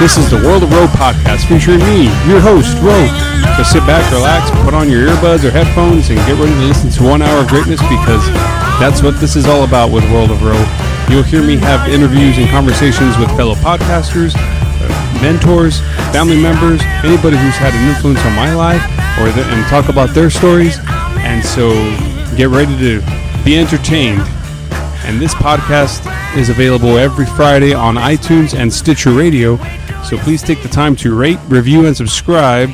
[0.00, 3.06] This is the World of Row podcast featuring me, your host, Row.
[3.56, 6.90] So sit back, relax, put on your earbuds or headphones, and get ready to listen
[6.90, 8.26] to one hour of greatness because
[8.82, 10.58] that's what this is all about with World of Row.
[11.08, 15.80] You'll hear me have interviews and conversations with fellow podcasters, uh, mentors,
[16.12, 18.82] family members, anybody who's had an influence on my life,
[19.22, 20.76] or the, and talk about their stories.
[21.22, 21.70] And so
[22.36, 23.00] get ready to
[23.44, 24.22] be entertained.
[25.06, 26.04] And this podcast
[26.36, 29.56] is available every Friday on iTunes and Stitcher Radio.
[30.04, 32.70] So please take the time to rate, review, and subscribe.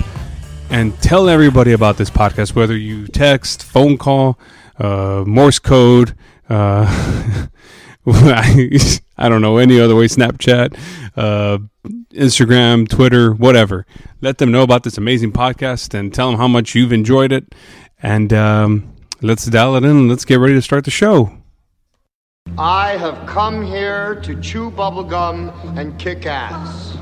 [0.69, 4.39] And tell everybody about this podcast, whether you text, phone call,
[4.79, 6.17] uh, Morse code,
[6.49, 6.87] uh,
[8.07, 10.77] I don't know, any other way, Snapchat,
[11.17, 11.59] uh,
[12.13, 13.87] Instagram, Twitter, whatever.
[14.21, 17.55] Let them know about this amazing podcast and tell them how much you've enjoyed it.
[18.03, 21.33] And um, let's dial it in and let's get ready to start the show.
[22.59, 27.00] I have come here to chew bubblegum and kick ass.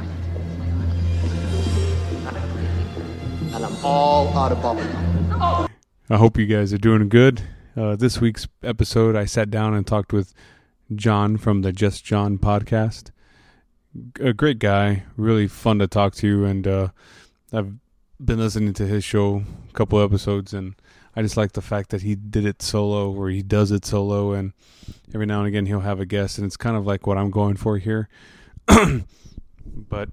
[3.59, 5.69] And I'm all out of bubblegum.
[6.09, 7.43] I hope you guys are doing good.
[7.77, 10.33] Uh, this week's episode, I sat down and talked with
[10.95, 13.11] John from the Just John podcast.
[14.21, 16.89] A great guy, really fun to talk to, and uh,
[17.53, 17.73] I've
[18.25, 20.77] been listening to his show a couple episodes, and
[21.17, 24.35] I just like the fact that he did it solo, or he does it solo,
[24.35, 24.53] and
[25.13, 27.33] every now and again he'll have a guest, and it's kind of like what I'm
[27.33, 28.09] going for here.
[29.67, 30.11] but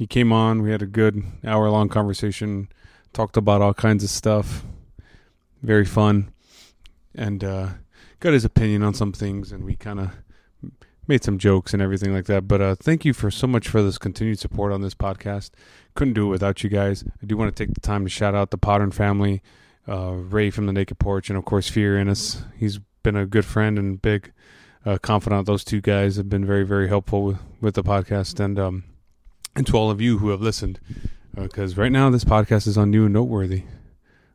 [0.00, 2.70] he came on, we had a good hour long conversation,
[3.12, 4.64] talked about all kinds of stuff,
[5.62, 6.32] very fun,
[7.14, 7.68] and uh,
[8.18, 10.12] got his opinion on some things, and we kind of
[11.06, 12.48] made some jokes and everything like that.
[12.48, 15.50] But uh, thank you for so much for this continued support on this podcast.
[15.94, 17.04] Couldn't do it without you guys.
[17.22, 19.42] I do want to take the time to shout out the Potter family,
[19.86, 22.42] uh, Ray from the Naked Porch, and of course Fear Innes.
[22.56, 24.32] He's been a good friend and big
[24.86, 25.44] uh, confidant.
[25.44, 28.84] Those two guys have been very, very helpful with, with the podcast, and um,
[29.54, 30.80] and to all of you who have listened,
[31.34, 33.64] because right now this podcast is on new and noteworthy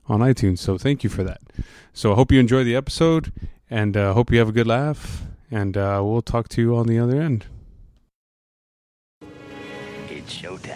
[0.08, 0.60] on iTunes.
[0.60, 1.42] So thank you for that.
[1.94, 3.32] So I hope you enjoy the episode,
[3.70, 5.24] and uh, hope you have a good laugh.
[5.52, 7.46] And uh, we'll talk to you on the other end.
[10.10, 10.74] It's showtime.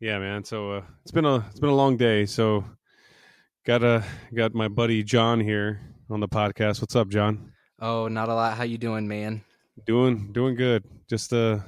[0.00, 0.44] Yeah, man.
[0.44, 2.26] So uh, it's been a it's been a long day.
[2.26, 2.64] So
[3.64, 4.04] got a
[4.34, 6.80] got my buddy John here on the podcast.
[6.80, 7.52] What's up, John?
[7.80, 8.56] Oh, not a lot.
[8.56, 9.42] How you doing, man?
[9.86, 10.84] Doing doing good.
[11.08, 11.64] Just a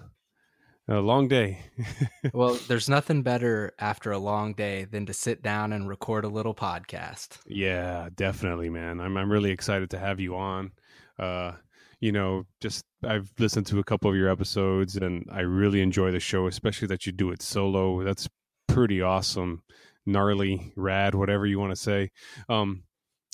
[0.89, 1.61] a long day.
[2.35, 6.29] well, there's nothing better after a long day than to sit down and record a
[6.29, 7.39] little podcast.
[7.47, 9.01] Yeah, definitely, man.
[9.01, 10.73] I'm I'm really excited to have you on.
[11.19, 11.53] Uh,
[12.01, 16.11] you know, just I've listened to a couple of your episodes and I really enjoy
[16.11, 18.03] the show, especially that you do it solo.
[18.03, 18.29] That's
[18.69, 19.63] pretty awesome,
[20.05, 22.11] gnarly, rad, whatever you want to say.
[22.49, 22.83] Um,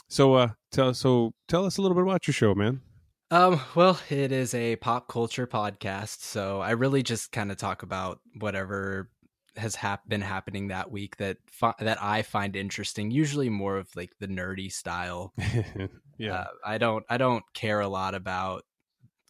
[0.09, 2.83] so uh, tell so tell us a little bit about your show, man.
[3.31, 7.83] Um, well, it is a pop culture podcast, so I really just kind of talk
[7.83, 9.09] about whatever
[9.57, 13.11] has hap- been happening that week that fi- that I find interesting.
[13.11, 15.33] Usually more of like the nerdy style.
[16.19, 18.65] yeah, uh, I don't I don't care a lot about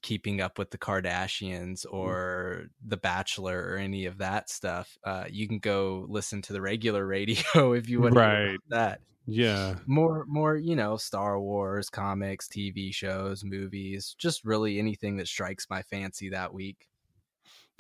[0.02, 4.96] keeping up with the Kardashians or The Bachelor or any of that stuff.
[5.04, 8.58] Uh, you can go listen to the regular radio if you want right.
[8.68, 9.00] that.
[9.26, 9.76] Yeah.
[9.86, 15.66] More more, you know, Star Wars, comics, TV shows, movies, just really anything that strikes
[15.70, 16.88] my fancy that week.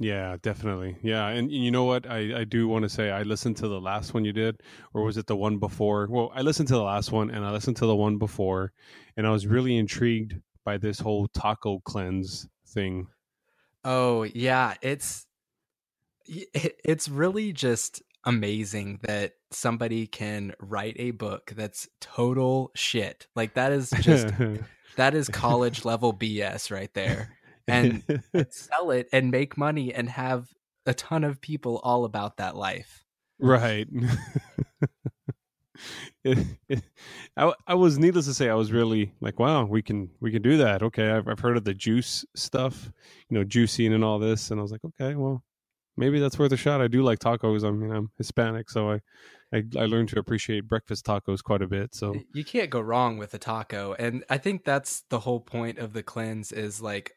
[0.00, 0.96] Yeah, definitely.
[1.02, 2.08] Yeah, and you know what?
[2.08, 4.62] I, I do want to say I listened to the last one you did,
[4.94, 6.08] or was it the one before?
[6.10, 8.72] Well, I listened to the last one and I listened to the one before,
[9.16, 13.08] and I was really intrigued by this whole taco cleanse thing.
[13.84, 15.26] Oh yeah, it's
[16.26, 23.26] it's really just amazing that somebody can write a book that's total shit.
[23.34, 24.28] Like that is just
[24.96, 27.36] that is college level BS right there.
[27.66, 28.02] And,
[28.34, 30.48] and sell it and make money and have
[30.86, 33.04] a ton of people all about that life.
[33.38, 33.88] Right.
[37.36, 40.42] I, I was needless to say I was really like wow we can we can
[40.42, 40.82] do that.
[40.82, 42.90] Okay I've, I've heard of the juice stuff
[43.28, 44.50] you know juicing and all this.
[44.50, 45.42] And I was like okay well
[45.96, 46.80] maybe that's worth a shot.
[46.80, 47.64] I do like tacos.
[47.64, 49.00] I mean I'm Hispanic so I
[49.52, 53.18] I, I learned to appreciate breakfast tacos quite a bit so you can't go wrong
[53.18, 53.94] with a taco.
[53.98, 57.14] And I think that's the whole point of the cleanse is like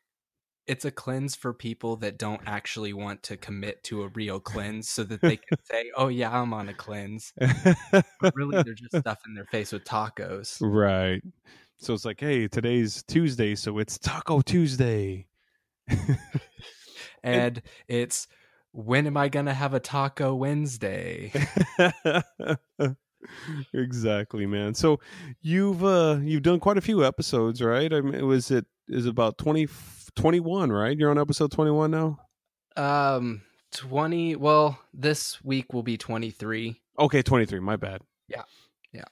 [0.65, 4.89] it's a cleanse for people that don't actually want to commit to a real cleanse
[4.89, 7.33] so that they can say, oh, yeah, I'm on a cleanse.
[7.37, 10.57] but really, they're just stuffing their face with tacos.
[10.61, 11.21] Right.
[11.77, 15.27] So it's like, hey, today's Tuesday, so it's Taco Tuesday.
[17.23, 18.27] and it's
[18.71, 21.33] when am I going to have a Taco Wednesday?
[23.73, 24.73] exactly, man.
[24.73, 24.99] So
[25.41, 27.91] you've uh you've done quite a few episodes, right?
[27.91, 29.67] I mean, was it is about 20
[30.15, 30.97] 21, right?
[30.97, 32.19] You're on episode 21 now.
[32.75, 34.35] Um, twenty.
[34.35, 36.81] Well, this week will be twenty three.
[36.97, 37.59] Okay, 23.
[37.59, 38.01] My bad.
[38.27, 38.43] Yeah.
[38.91, 39.05] Yeah.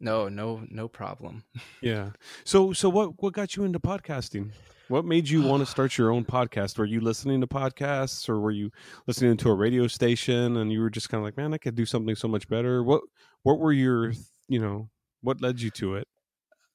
[0.00, 1.44] No, no, no problem.
[1.80, 2.10] Yeah.
[2.44, 4.52] So so what what got you into podcasting?
[4.88, 6.78] What made you want to start your own podcast?
[6.78, 8.70] Were you listening to podcasts or were you
[9.06, 11.74] listening to a radio station and you were just kind of like, "Man, I could
[11.74, 13.02] do something so much better." What
[13.42, 14.12] what were your,
[14.48, 14.90] you know,
[15.22, 16.06] what led you to it?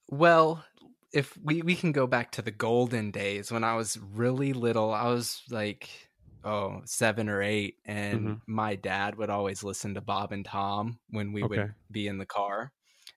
[0.10, 0.64] Well,
[1.14, 4.94] if we we can go back to the golden days when I was really little,
[4.94, 5.90] I was like
[6.44, 8.42] oh seven or eight, and Mhm.
[8.48, 11.70] my dad would always listen to Bob and Tom when we Okay.
[11.70, 12.72] would be in the car.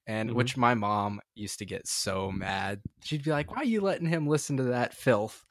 [0.06, 0.33] And Mhm.
[0.33, 2.83] which my mom used to get so mad.
[3.05, 5.44] She'd be like, "Why are you letting him listen to that filth?"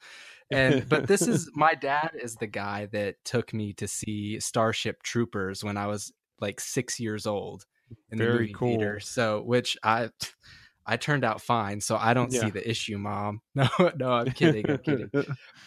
[0.50, 5.02] And but this is my dad is the guy that took me to see Starship
[5.02, 7.66] Troopers when I was like six years old
[8.10, 8.60] in the movie cool.
[8.64, 9.00] theater.
[9.00, 10.10] So which I
[10.86, 11.80] I turned out fine.
[11.80, 12.40] So I don't Yeah.
[12.40, 13.40] see the issue, mom.
[13.54, 14.70] No, no, I'm kidding.
[14.70, 15.10] I'm kidding.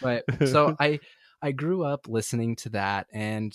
[0.00, 1.00] But so I
[1.42, 3.54] I grew up listening to that and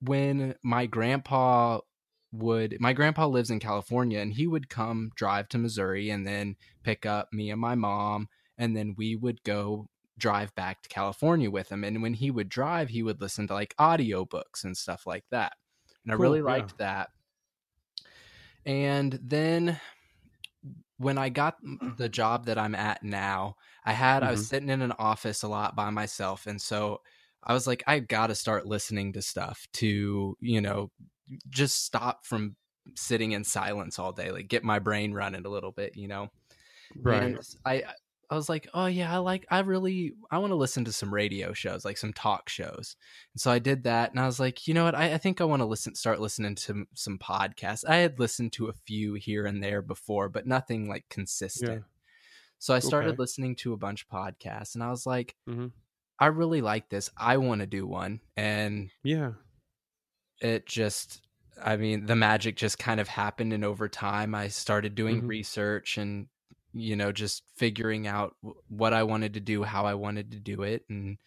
[0.00, 1.80] when my grandpa
[2.32, 6.56] would my grandpa lives in California and he would come drive to Missouri and then
[6.82, 8.28] pick up me and my mom
[8.58, 9.86] and then we would go
[10.18, 13.54] drive back to California with him and when he would drive he would listen to
[13.54, 15.54] like audiobooks and stuff like that.
[16.04, 16.68] And I Cool, really yeah.
[16.68, 17.10] liked that.
[18.66, 19.80] And then
[20.98, 21.56] when I got
[21.96, 24.48] the job that I'm at now, I had I was Mhm.
[24.48, 27.02] sitting in an office a lot by myself and so
[27.44, 30.90] I was like I got to start listening to stuff to, you know,
[31.50, 32.56] just stop from
[32.96, 36.28] sitting in silence all day, like get my brain running a little bit, you know.
[37.02, 37.22] right.
[37.22, 37.84] And I
[38.30, 41.12] I was like, "Oh yeah, I like I really I want to listen to some
[41.14, 42.96] radio shows, like some talk shows."
[43.34, 44.94] And so I did that and I was like, "You know what?
[44.94, 48.52] I, I think I want to listen start listening to some podcasts." I had listened
[48.54, 51.84] to a few here and there before, but nothing like consistent.
[52.58, 53.20] So I started Okay.
[53.20, 55.72] listening to a bunch of podcasts and I was like, Mhm.
[56.20, 57.10] I really like this.
[57.16, 58.20] I want to do one.
[58.36, 59.32] And Yeah.
[60.40, 61.22] it just
[61.62, 65.28] i mean the magic just kind of happened and over time i started doing Mhm.
[65.28, 66.28] research and
[66.72, 68.36] you know just figuring out
[68.68, 71.18] what i wanted to do how i wanted to do it and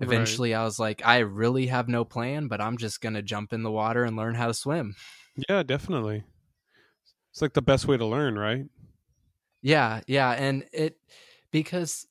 [0.00, 0.40] Right.
[0.40, 3.52] eventually i was like i really have no plan but i'm just going to jump
[3.52, 4.96] in the water and learn how to swim
[5.48, 6.24] Yeah, definitely.
[7.32, 8.66] It's like the best way to learn, right?
[9.62, 10.98] yeah yeah and it
[11.50, 12.06] because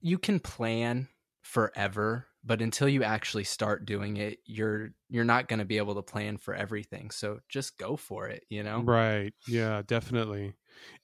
[0.00, 1.08] you can plan
[1.42, 5.94] forever but until you actually start doing it you're you're not going to be able
[5.94, 9.34] to plan for everything so just go for it you know Right.
[9.46, 10.54] Yeah, definitely.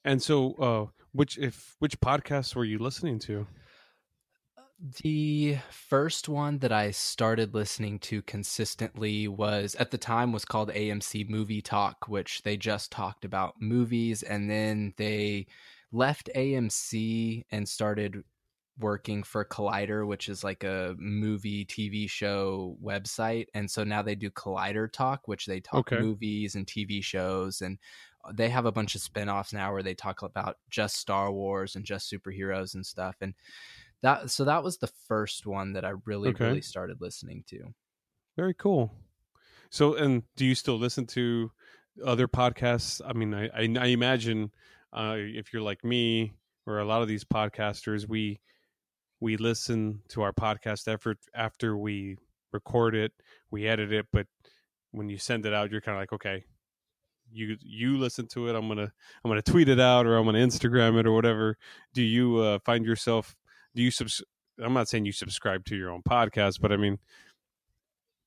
[0.05, 3.47] And so uh which if which podcasts were you listening to?
[5.03, 10.71] The first one that I started listening to consistently was at the time was called
[10.71, 15.49] AMC Movie Talk, which they just talked about movies and then they
[15.93, 18.25] left AMC and started
[18.79, 23.47] working for Collider, which is like a movie TV show website.
[23.53, 26.03] And so now they do Collider Talk, which they talk Okay.
[26.03, 27.79] movies and TV shows and
[28.35, 31.85] they have a bunch of spin-offs now where they talk about just Star Wars and
[31.85, 33.17] just superheroes and stuff.
[33.21, 33.35] And
[34.03, 36.45] that so that was the first one that I really Okay.
[36.45, 37.75] really started listening to.
[38.37, 38.93] Very cool.
[39.71, 41.53] So, and do you still listen to
[42.05, 43.01] other podcasts?
[43.05, 44.53] I mean, I I, I imagine
[44.93, 46.35] uh, if you're like me
[46.67, 48.41] or a lot of these podcasters, we
[49.21, 52.19] we listen to our podcast effort after we
[52.53, 53.13] record it,
[53.51, 54.27] we edit it, but
[54.93, 56.45] when you send it out, you're kind of like, okay,
[57.33, 58.57] you you listen to it.
[58.57, 58.93] I'm gonna
[59.25, 61.57] I'm gonna tweet it out or I'm gonna Instagram it or whatever.
[61.95, 63.37] Do you uh, find yourself?
[63.75, 64.23] Do you subs?
[64.63, 66.99] I'm not saying you subscribe to your own podcast, but I mean,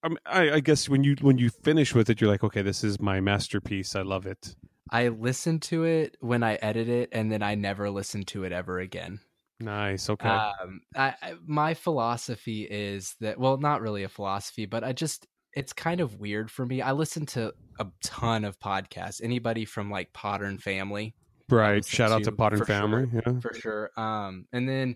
[0.04, 2.84] I, I, I guess when you when you finish with it, you're like, okay, this
[2.84, 3.96] is my masterpiece.
[3.96, 4.56] I love it.
[4.90, 8.52] I listen to it when I edit it, and then I never listen to it
[8.52, 9.20] ever again.
[9.60, 10.10] Nice.
[10.10, 10.28] Okay.
[10.28, 15.28] Um, I, I, my philosophy is that well, not really a philosophy, but I just
[15.56, 16.82] it's kind of weird for me.
[16.82, 19.22] I listen to a ton of podcasts.
[19.24, 21.16] Anybody from like Potter and Family,
[21.50, 21.86] right.
[21.86, 23.08] Shout out to to Pot and Family.
[23.14, 23.40] Yeah.
[23.40, 23.92] for sure.
[23.98, 24.96] Um, and then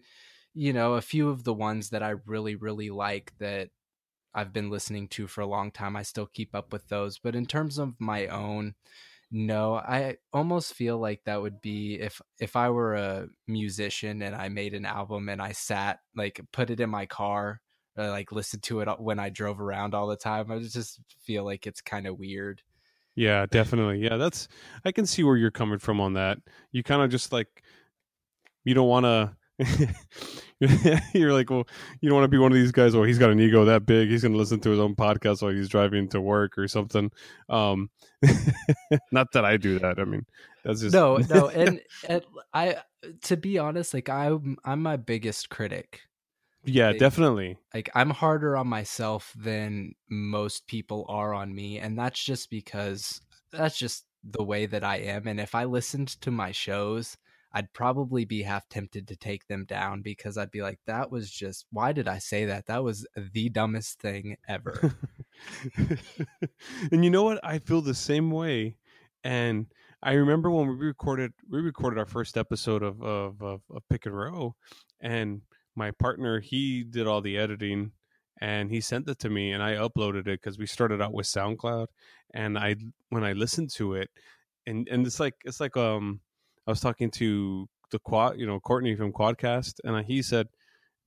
[0.53, 3.69] you know a few of the ones that I really really like that
[4.33, 5.95] I've been listening to for a long time.
[5.95, 8.75] I still keep up with those, but in terms of my own,
[9.31, 14.35] no, I almost feel like that would be if if I were a musician and
[14.35, 17.61] I made an album and I sat like put it in my car.
[17.97, 20.51] Or, like listened to it when I drove around all the time.
[20.51, 22.61] I just feel like it's kind of weird.
[23.15, 23.99] Yeah, definitely.
[23.99, 24.47] Yeah, that's
[24.85, 26.39] I can see where you're coming from on that.
[26.71, 27.63] You kind of just like
[28.63, 29.35] you don't want to
[31.13, 31.67] You're like, well,
[31.99, 32.95] you don't want to be one of these guys.
[32.95, 34.09] Well, he's got an ego that big.
[34.09, 37.11] He's going to listen to his own podcast while he's driving to work or something.
[37.49, 37.89] Um,
[39.11, 39.99] not that I do that.
[39.99, 40.25] I mean,
[40.63, 41.49] that's just no, no.
[41.49, 42.23] And, and
[42.53, 42.77] I,
[43.23, 46.01] to be honest, like I'm, I'm my biggest critic.
[46.67, 47.57] Yeah, like, definitely.
[47.73, 53.21] Like I'm harder on myself than most people are on me, and that's just because
[53.51, 55.27] that's just the way that I am.
[55.27, 57.17] And if I listened to my shows
[57.57, 61.31] I'd probably be half tempted to take them down because I'd be like, that was
[61.31, 62.67] just, why did I say that?
[62.67, 64.95] That was the dumbest thing ever.
[66.91, 67.39] and you know what?
[67.43, 68.75] I feel the same way.
[69.23, 69.67] And
[70.03, 74.05] I remember when we recorded, we recorded our first episode of, of, of, of Pick
[74.05, 74.55] and Row,
[75.01, 75.41] and
[75.77, 77.91] my partner, he did all the editing
[78.41, 81.25] and he sent it to me and I uploaded it because we started out with
[81.27, 81.87] SoundCloud.
[82.33, 82.75] And I,
[83.09, 84.09] when I listened to it,
[84.65, 86.19] and, and it's like, it's like, um,
[86.67, 90.49] I was talking to the quad, you know, Courtney from Quadcast, and he said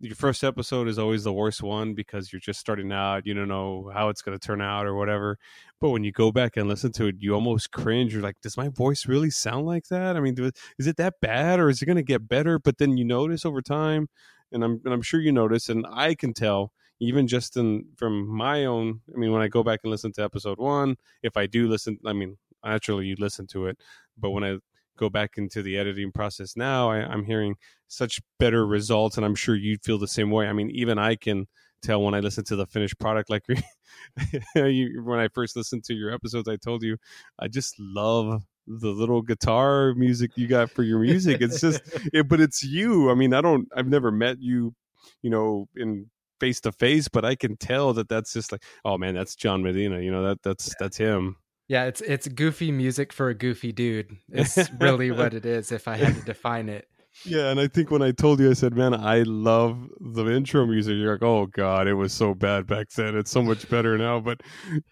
[0.01, 3.27] your first episode is always the worst one because you're just starting out.
[3.27, 5.37] You don't know how it's going to turn out or whatever.
[5.79, 8.15] But when you go back and listen to it, you almost cringe.
[8.15, 10.17] You're like, does my voice really sound like that?
[10.17, 10.35] I mean,
[10.79, 12.59] is it that bad or is it going to get better?
[12.59, 14.09] But then you notice over time,
[14.53, 18.29] and I'm and I'm sure you notice, and I can tell even just in from
[18.29, 19.01] my own.
[19.15, 21.99] I mean, when I go back and listen to episode one, if I do listen,
[22.07, 23.79] I mean, naturally you listen to it,
[24.19, 24.59] but when I
[24.99, 27.57] go back into the editing process now, I, am hearing
[27.89, 30.47] such better results, and I'm sure you'd feel the same way.
[30.47, 31.47] I mean, even I can
[31.83, 33.31] tell when I listen to the finished product.
[33.31, 33.45] Like
[34.55, 36.97] you, when I first listened to your episodes, I told you
[37.39, 38.43] I just love
[38.79, 41.41] the little guitar music you got for your music.
[41.41, 43.11] It's just, it, but it's you.
[43.11, 44.75] I mean, I don't, I've never met you,
[45.23, 46.07] you know, in
[46.41, 49.63] face to face, but I can tell that that's just like, oh man, that's John
[49.63, 50.01] Medina.
[50.01, 50.75] You know that that's yeah.
[50.81, 51.37] that's him.
[51.69, 54.17] Yeah, it's it's goofy music for a goofy dude.
[54.31, 56.89] It's really what it is if I had to define it.
[57.25, 60.65] Yeah, and I think when I told you, I said, "Man, I love the intro
[60.67, 63.17] music." You're like, "Oh God, it was so bad back then.
[63.17, 64.43] It's so much better now." But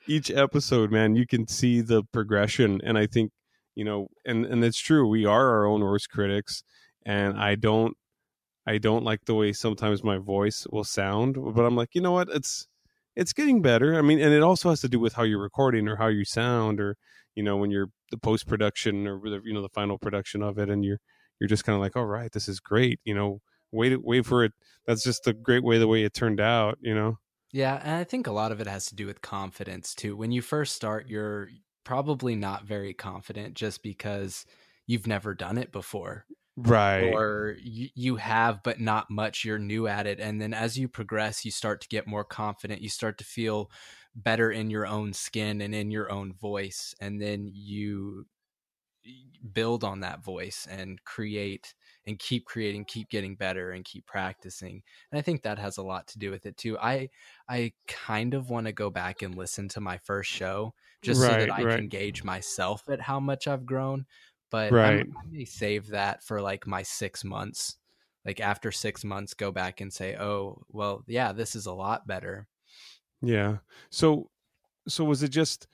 [0.07, 3.33] each episode, man, you can see the progression, and I think
[3.79, 5.07] you know, and and it's true.
[5.07, 6.65] We are our own worst critics,
[7.07, 7.97] and I don't,
[8.67, 11.37] I don't like the way sometimes my voice will sound.
[11.55, 12.29] But I'm like, you know what?
[12.29, 12.67] It's
[13.15, 13.97] it's getting better.
[13.97, 16.25] I mean, and it also has to do with how you're recording or how you
[16.25, 16.97] sound, or
[17.37, 20.59] you know, when you're the post production or the you know the final production of
[20.59, 20.99] it, and you're
[21.39, 22.99] you're just kind of like, all right, this is great.
[23.05, 24.55] You know, wait wait for it.
[24.89, 26.79] That's just a great way the way it turned out.
[26.81, 27.19] You know.
[27.53, 30.17] Yeah, and I think a lot of it has to do with confidence too.
[30.17, 31.49] When you first start, you're
[31.89, 34.45] probably not very confident just because
[34.87, 37.15] you've never done it before right.
[37.15, 40.21] or you, you have but not much you're new at it.
[40.21, 43.71] And then as you progress you start to get more confident you start to feel
[44.15, 48.27] better in your own skin and in your own voice and then you
[49.55, 51.73] build on that voice and create
[52.07, 54.83] and keep creating keep getting better and keep practicing.
[55.11, 56.77] And i think that has a lot to do with it too.
[56.79, 57.09] I
[57.49, 61.31] i kind of want to go back and listen to my first show just right,
[61.31, 61.77] so that i right.
[61.77, 64.05] can gauge myself at how much i've grown
[64.51, 65.07] but right.
[65.07, 67.77] i may save that for like my six months.
[68.25, 72.07] Like after six months, go back and say, "Oh, well, yeah, this is a lot
[72.07, 72.47] better."
[73.23, 73.59] Yeah.
[73.91, 74.31] So,
[74.87, 75.67] so was it just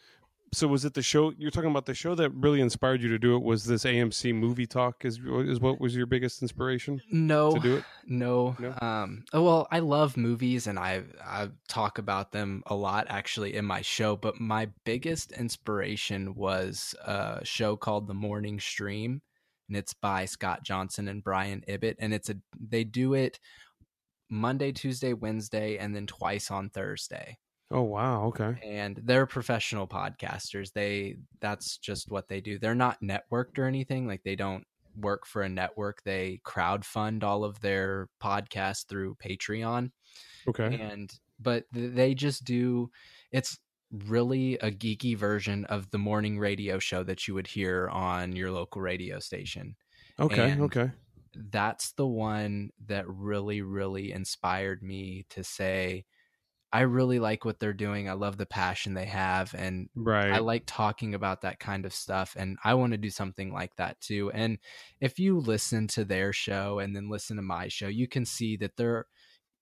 [0.55, 3.19] so was it the show you're talking about the show that really inspired you to
[3.19, 7.55] do it was this AMC movie talk is is what was your biggest inspiration no.
[7.55, 7.85] to do it?
[8.07, 8.75] No, no?
[8.81, 13.55] um oh, well I love movies and I I talk about them a lot actually
[13.55, 19.23] in my show but my biggest inspiration was a show called The Morning Stream
[19.69, 23.41] and it's by Scott Johnson and Brian Ibbott and it's a they do it
[24.31, 27.39] Monday Tuesday Wednesday and then twice on Thursday
[27.71, 28.59] Oh wow, okay.
[28.63, 30.73] And they're professional podcasters.
[30.73, 32.59] They that's just what they do.
[32.59, 34.07] They're not networked or anything.
[34.07, 34.65] Like they don't
[34.97, 36.03] work for a network.
[36.05, 39.91] They crowd fund all of their podcasts through Patreon.
[40.47, 40.79] Okay.
[40.81, 42.91] And but they just do
[43.33, 43.59] it's
[43.91, 48.51] really a geeky version of the morning radio show that you would hear on your
[48.51, 49.77] local radio station.
[50.19, 50.91] Okay, and okay.
[51.35, 56.05] That's the one that really really inspired me to say
[56.75, 58.09] I really like what they're doing.
[58.09, 60.33] I love the passion they have and right.
[60.33, 63.77] I like talking about that kind of stuff and I want to do something like
[63.77, 64.33] that too.
[64.35, 64.59] And
[65.01, 68.57] if you listen to their show and then listen to my show, you can see
[68.57, 69.07] that they're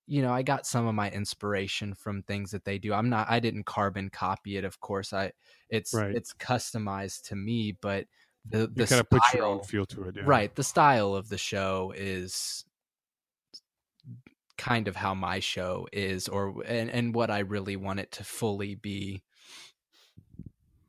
[0.07, 2.95] you know, I got some of my inspiration from things that they do.
[2.95, 5.13] I'm not I didn't carbon copy it, of course.
[5.13, 5.33] I
[5.69, 6.15] it's right.
[6.15, 8.07] it's customized to me, but
[8.49, 10.17] the the you kind of put your own feel to it.
[10.17, 10.23] Yeah.
[10.25, 10.55] Right.
[10.55, 12.65] The style of the show is
[14.59, 18.25] kind of how my show is or and, and what I really want it to
[18.25, 19.23] fully be.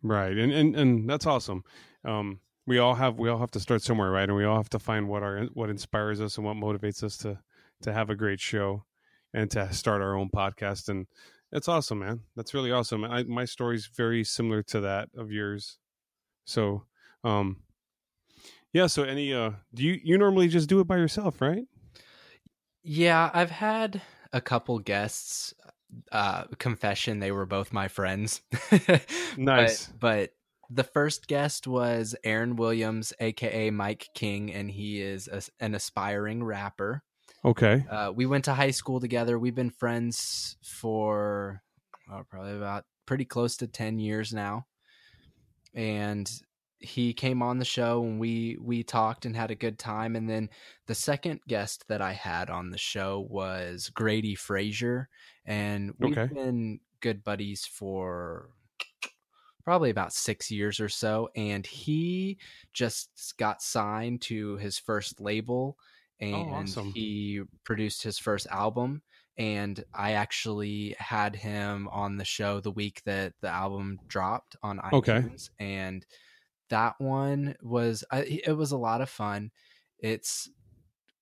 [0.01, 0.37] Right.
[0.37, 1.63] And and, and that's awesome.
[2.05, 4.27] Um we all have we all have to start somewhere, right?
[4.27, 7.17] And we all have to find what our what inspires us and what motivates us
[7.17, 7.39] to
[7.83, 8.85] to have a great show
[9.33, 11.07] and to start our own podcast and
[11.51, 15.77] it's awesome man that's really awesome I, my story's very similar to that of yours
[16.45, 16.85] so
[17.23, 17.57] um
[18.71, 21.63] yeah so any uh do you you normally just do it by yourself right
[22.83, 25.53] Yeah, I've had a couple guests
[26.11, 28.41] uh confession they were both my friends.
[29.37, 29.87] Nice.
[29.87, 30.29] But, but
[30.69, 36.43] the first guest was Aaron Williams aka Mike King and he is a, an aspiring
[36.43, 37.03] rapper.
[37.45, 39.37] okay Uh we went to high school together.
[39.37, 41.61] We've been friends for
[42.11, 44.65] oh, probably about pretty close to 10 years now.
[45.75, 46.29] And
[46.83, 50.29] he came on the show and we we talked and had a good time and
[50.29, 50.49] then
[50.87, 55.09] the second guest that I had on the show was Grady Frazier
[55.45, 56.29] and we've Okay.
[56.29, 58.51] been good buddies for
[59.63, 62.37] probably about 6 years or so and he
[62.73, 65.77] just got signed to his first label
[66.31, 66.93] oh, and Oh, awesome.
[66.93, 69.01] he produced his first album
[69.37, 74.79] and I actually had him on the show the week that the album dropped on
[74.91, 75.23] Okay.
[75.23, 76.05] iTunes and
[76.69, 79.51] that one was I, it was a lot of fun.
[79.99, 80.49] It's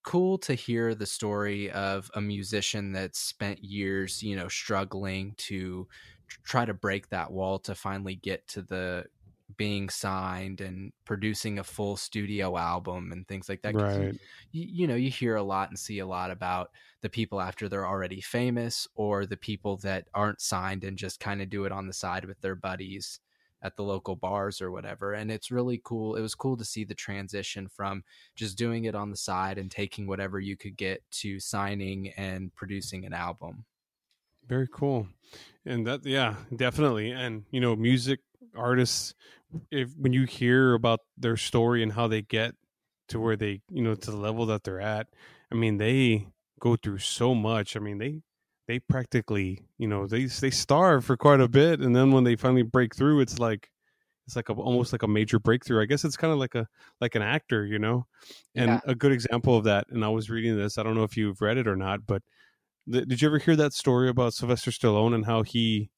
[0.04, 5.88] cool to hear the story of a musician that spent years, you know, struggling to
[6.44, 9.06] try to break that wall to finally get to the
[9.58, 13.76] being signed and producing a full studio album and things like that.
[13.76, 14.16] right
[14.52, 16.72] you, you know you hear a lot and see a lot about
[17.02, 21.42] the people after they're already famous or the people that aren't signed and just kind
[21.42, 23.20] of do it on the side with their buddies
[23.62, 26.84] at the local bars or whatever and it's really cool it was cool to see
[26.84, 28.04] the transition from
[28.36, 32.54] just doing it on the side and taking whatever you could get to signing and
[32.56, 33.66] producing an album
[34.48, 35.08] Very cool.
[35.66, 37.12] And that yeah, definitely.
[37.12, 38.20] And you know, music
[38.56, 39.14] artists
[39.70, 42.56] if when you hear about their story and how they get
[43.10, 45.08] to where they, you know, to the level that they're at,
[45.52, 46.28] I mean, they
[46.60, 47.76] go through so much.
[47.76, 48.22] I mean, they
[48.72, 52.36] they practically, you know, they they starve for quite a bit and then when they
[52.36, 53.70] finally break through, it's like
[54.28, 55.82] it's like a, almost like a major breakthrough.
[55.82, 56.68] I guess it's kind of like a
[57.02, 58.08] like an actor, you know.
[58.56, 58.82] And Yeah.
[58.86, 60.78] a good example of that, and I was reading this.
[60.78, 62.24] I don't know if you've read it or not, but
[62.92, 65.92] th- did you ever hear that story about Sylvester Stallone and how he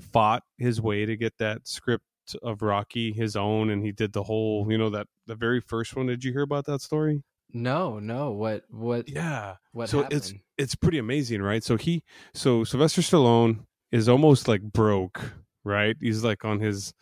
[0.00, 2.04] fought his way to get that script
[2.42, 5.96] of Rocky his own, and he did the whole, you know, that the very first
[5.96, 6.06] one.
[6.06, 7.22] Did you hear about that story?
[7.52, 9.56] No no what what Yeah.
[9.72, 11.62] what so happened it's it's pretty amazing, right?
[11.62, 12.02] So he
[12.34, 15.20] so Sylvester Stallone is almost like broke,
[15.64, 15.96] right?
[16.00, 16.92] He's like on his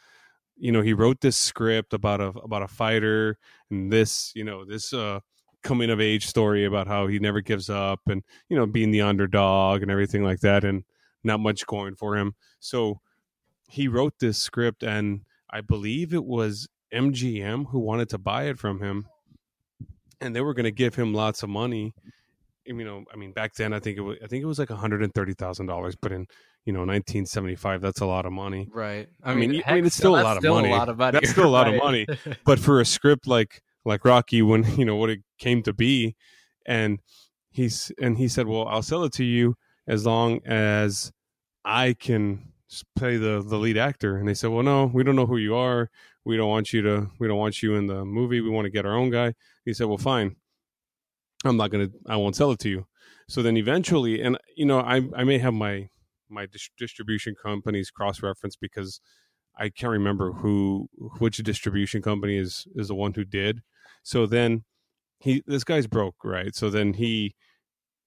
[0.58, 3.38] you know, he wrote this script about a about a fighter
[3.70, 5.20] and this, you know, this uh
[5.62, 9.00] coming of age story about how he never gives up and you know, being the
[9.02, 10.84] underdog and everything like that and
[11.24, 12.34] not much going for him.
[12.60, 13.00] So
[13.68, 18.58] he wrote this script and I believe it was MGM who wanted to buy it
[18.58, 19.06] from him
[20.20, 21.94] and they were going to give him lots of money
[22.66, 24.70] you know, I mean, back then I think it was I think it was like
[24.70, 26.26] one hundred and thirty thousand dollars, but in
[26.64, 28.68] you know nineteen seventy five, that's a lot of money.
[28.72, 30.70] right I mean, I mean, it's still a lot of money.
[30.70, 32.06] lot of money That's still a lot of money.
[32.44, 36.16] But for a script like like Rocky, when you know what it came to be,
[36.66, 37.00] and
[37.50, 39.54] he's and he said, "Well, I'll sell it to you
[39.86, 41.12] as long as
[41.64, 42.52] I can
[42.96, 45.54] play the the lead actor." And they said, "Well, no, we don't know who you
[45.54, 45.90] are.
[46.24, 47.10] We don't want you to.
[47.20, 48.40] We don't want you in the movie.
[48.40, 49.34] We want to get our own guy."
[49.66, 50.36] He said, "Well, fine.
[51.44, 51.88] I'm not gonna.
[52.08, 52.86] I won't sell it to you."
[53.28, 55.90] So then eventually, and you know, I I may have my
[56.30, 59.00] my dis- distribution companies cross reference because
[59.58, 63.60] I can't remember who which distribution company is is the one who did.
[64.02, 64.64] So then
[65.20, 66.54] he this guy's broke, right?
[66.54, 67.34] So then he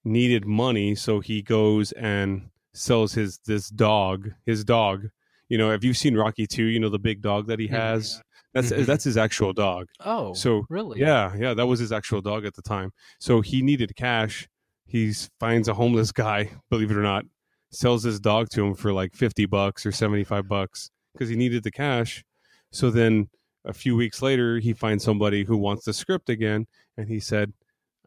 [0.03, 5.09] needed money, so he goes and sells his this dog, his dog.
[5.49, 8.21] You know, if you've seen Rocky 2, you know the big dog that he has.
[8.53, 8.85] That's Mhm.
[8.85, 9.87] that's his actual dog.
[9.99, 12.91] oh So really yeah, yeah, that was his actual dog at the time.
[13.19, 14.47] So he needed cash.
[14.87, 17.25] He finds a homeless guy, believe it or not,
[17.71, 21.63] sells his dog to him for like 50 bucks or 75 bucks because he needed
[21.63, 22.23] the cash.
[22.71, 23.29] So then
[23.65, 26.65] a few weeks later, he finds somebody who wants the script again.
[26.97, 27.53] And he said,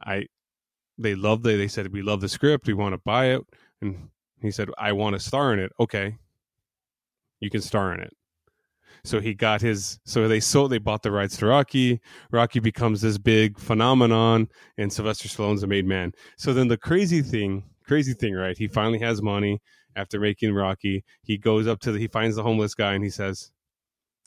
[0.05, 0.27] I,
[0.99, 2.67] they love the, they said, we love the script.
[2.67, 3.43] We want to buy it.
[3.81, 4.09] And
[4.41, 5.71] he said, I want to star in it.
[5.79, 6.17] Okay.
[7.41, 8.13] You can star in it.
[9.05, 9.99] So he got his.
[10.05, 10.71] So they sold.
[10.71, 12.01] They bought the rights to Rocky.
[12.31, 16.13] Rocky becomes this big phenomenon, and Sylvester Stallone's a made man.
[16.37, 18.57] So then the crazy thing, crazy thing, right?
[18.57, 19.61] He finally has money
[19.97, 21.05] after making Rocky.
[21.23, 21.99] He goes up to the.
[21.99, 23.51] He finds the homeless guy, and he says,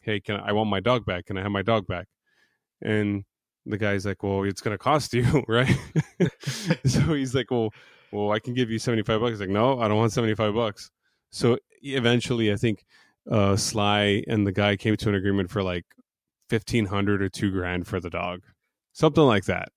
[0.02, 1.28] "Hey, can I, I want my dog back?
[1.28, 2.08] Can I have my dog back?"
[2.82, 3.24] And
[3.66, 5.74] the guy's like, "Well, it's to cost you, right?"
[6.86, 7.70] so he's like, "Well,
[8.12, 10.36] well, I can give you seventy five bucks." He's like, "No, I don't want seventy
[10.36, 10.92] five bucks."
[11.32, 12.86] So eventually, I think
[13.30, 15.86] uh, Sly and the guy came to an agreement for like
[16.50, 18.42] fifteen hundred or two grand for the dog,
[18.94, 19.70] something like that.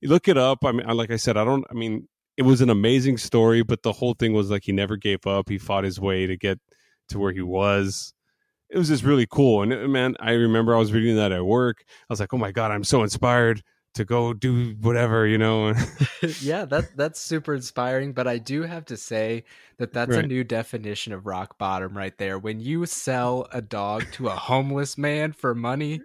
[0.00, 0.64] You look it up.
[0.64, 1.64] I mean, like I said, I don't.
[1.70, 4.96] I mean, it was an amazing story, but the whole thing was like he never
[4.96, 5.48] gave up.
[5.48, 6.58] He fought his way to get
[7.10, 8.14] to where he was.
[8.70, 9.62] It was just really cool.
[9.62, 11.84] And man, I remember I was reading that at work.
[11.88, 13.62] I was like, oh my God, I'm so inspired
[13.94, 15.74] to go do whatever, you know.
[16.40, 18.12] yeah, that that's super inspiring.
[18.12, 19.44] But I do have to say
[19.78, 20.24] that that's right.
[20.24, 22.38] a new definition of rock bottom right there.
[22.38, 26.00] When you sell a dog to a homeless man for money,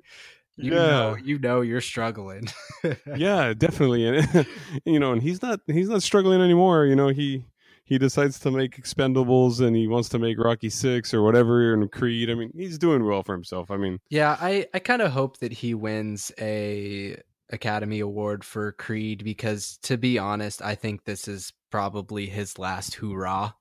[0.57, 0.79] you yeah.
[0.79, 2.47] know you know you're struggling.
[3.15, 4.07] yeah, definitely.
[4.07, 4.47] And
[4.85, 6.85] you know, and he's not he's not struggling anymore.
[6.85, 7.45] You know, he
[7.83, 11.91] he decides to make Expendables and he wants to make Rocky Six or whatever and
[11.91, 12.31] Creed.
[12.31, 13.69] I mean, he's doing well for himself.
[13.69, 17.17] I mean, yeah, I I kind of hope that he wins a
[17.51, 22.95] Academy Award for Creed because, to be honest, I think this is probably his last
[22.95, 23.55] hoorah.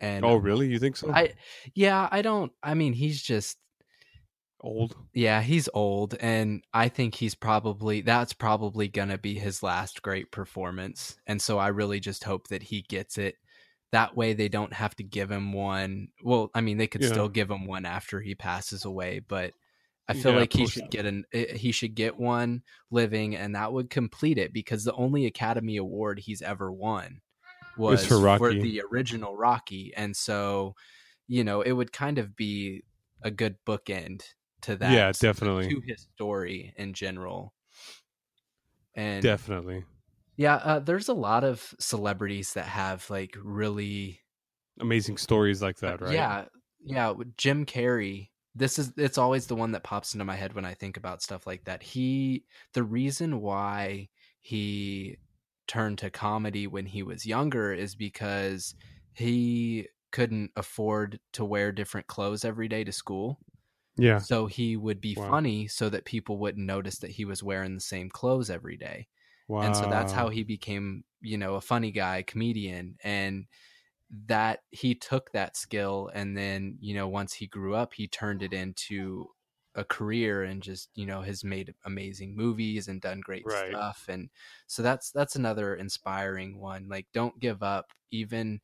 [0.00, 0.68] And oh, um, really?
[0.68, 1.12] You think so?
[1.12, 1.34] I
[1.74, 2.52] yeah, I don't.
[2.62, 3.58] I mean, he's just
[4.62, 4.96] old.
[5.12, 10.30] Yeah, he's old, and I think he's probably that's probably gonna be his last great
[10.30, 11.18] performance.
[11.26, 13.36] And so I really just hope that he gets it.
[13.92, 16.08] That way, they don't have to give him one.
[16.22, 17.08] Well, I mean, they could yeah.
[17.08, 19.52] still give him one after he passes away, but
[20.10, 23.54] I feel yeah, like he should get an eh, he should get one living, and
[23.54, 27.20] that would complete it because the only Academy Award he's ever won
[27.76, 30.74] was for, for, the original Rocky, and so
[31.28, 32.82] you know it would kind of be
[33.22, 34.22] a good bookend
[34.62, 34.92] to that.
[34.92, 37.54] Yeah, definitely to his story in general.
[38.96, 39.84] And definitely,
[40.36, 44.22] yeah, uh, there's a lot of celebrities that have like really
[44.80, 46.14] amazing stories like that, right?
[46.14, 46.46] Yeah,
[46.84, 47.14] yeah.
[47.36, 50.74] Jim Carrey this is it's always the one that pops into my head when I
[50.74, 51.82] think about stuff like that.
[51.82, 54.08] He the reason why
[54.40, 55.18] he
[55.68, 58.74] turned to comedy when he was younger is because
[59.14, 63.38] he couldn't afford to wear different clothes every day to school.
[63.96, 64.18] Yeah.
[64.18, 65.30] So he would be wow.
[65.30, 69.06] funny so that people wouldn't notice that he was wearing the same clothes every day.
[69.46, 69.62] Wow.
[69.62, 73.46] And so that's how he became, you know, a funny guy, comedian and
[74.26, 78.42] that he took that skill and then you know once he grew up he turned
[78.42, 79.26] it into
[79.76, 83.70] a career and just you know has made amazing movies and done great right.
[83.70, 84.28] stuff and
[84.66, 88.60] so that's that's another inspiring one like don't give up even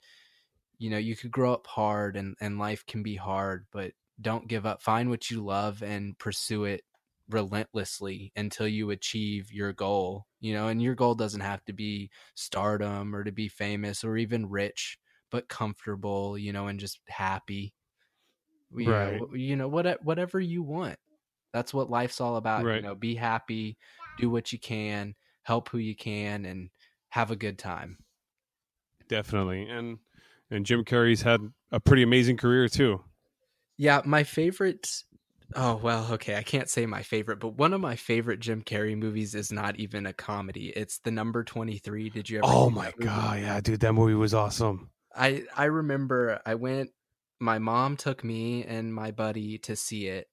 [0.79, 4.49] you know you could grow up hard and and life can be hard but don't
[4.49, 6.83] give up find what you love and pursue it
[7.29, 12.11] relentlessly until you achieve your goal you know and your goal doesn't have to be
[12.35, 14.99] stardom or to be famous or even rich
[15.31, 17.75] but comfortable, you know, and just happy.
[18.75, 19.21] You right.
[19.21, 20.99] Know, you know, what, whatever you want.
[21.53, 22.65] That's what life's all about.
[22.65, 22.77] Right.
[22.77, 23.79] You know, be happy,
[24.19, 26.71] do what you can, help who you can, and
[27.09, 27.99] have a good time.
[29.09, 29.69] Definitely.
[29.69, 29.99] And
[30.51, 31.41] and Jim Carrey's had
[31.73, 33.03] a pretty amazing career too.
[33.79, 35.05] Yeah, my favorite
[35.55, 36.35] Oh well, okay.
[36.37, 39.79] I can't say my favorite, but one of my favorite Jim Carrey movies is not
[39.79, 40.73] even a comedy.
[40.75, 42.11] It's the number twenty three.
[42.11, 42.47] Did you ever?
[42.47, 44.91] Oh my god, yeah, dude, that movie was awesome.
[45.17, 46.91] I I remember I went
[47.41, 50.29] my mom took me and my buddy to see it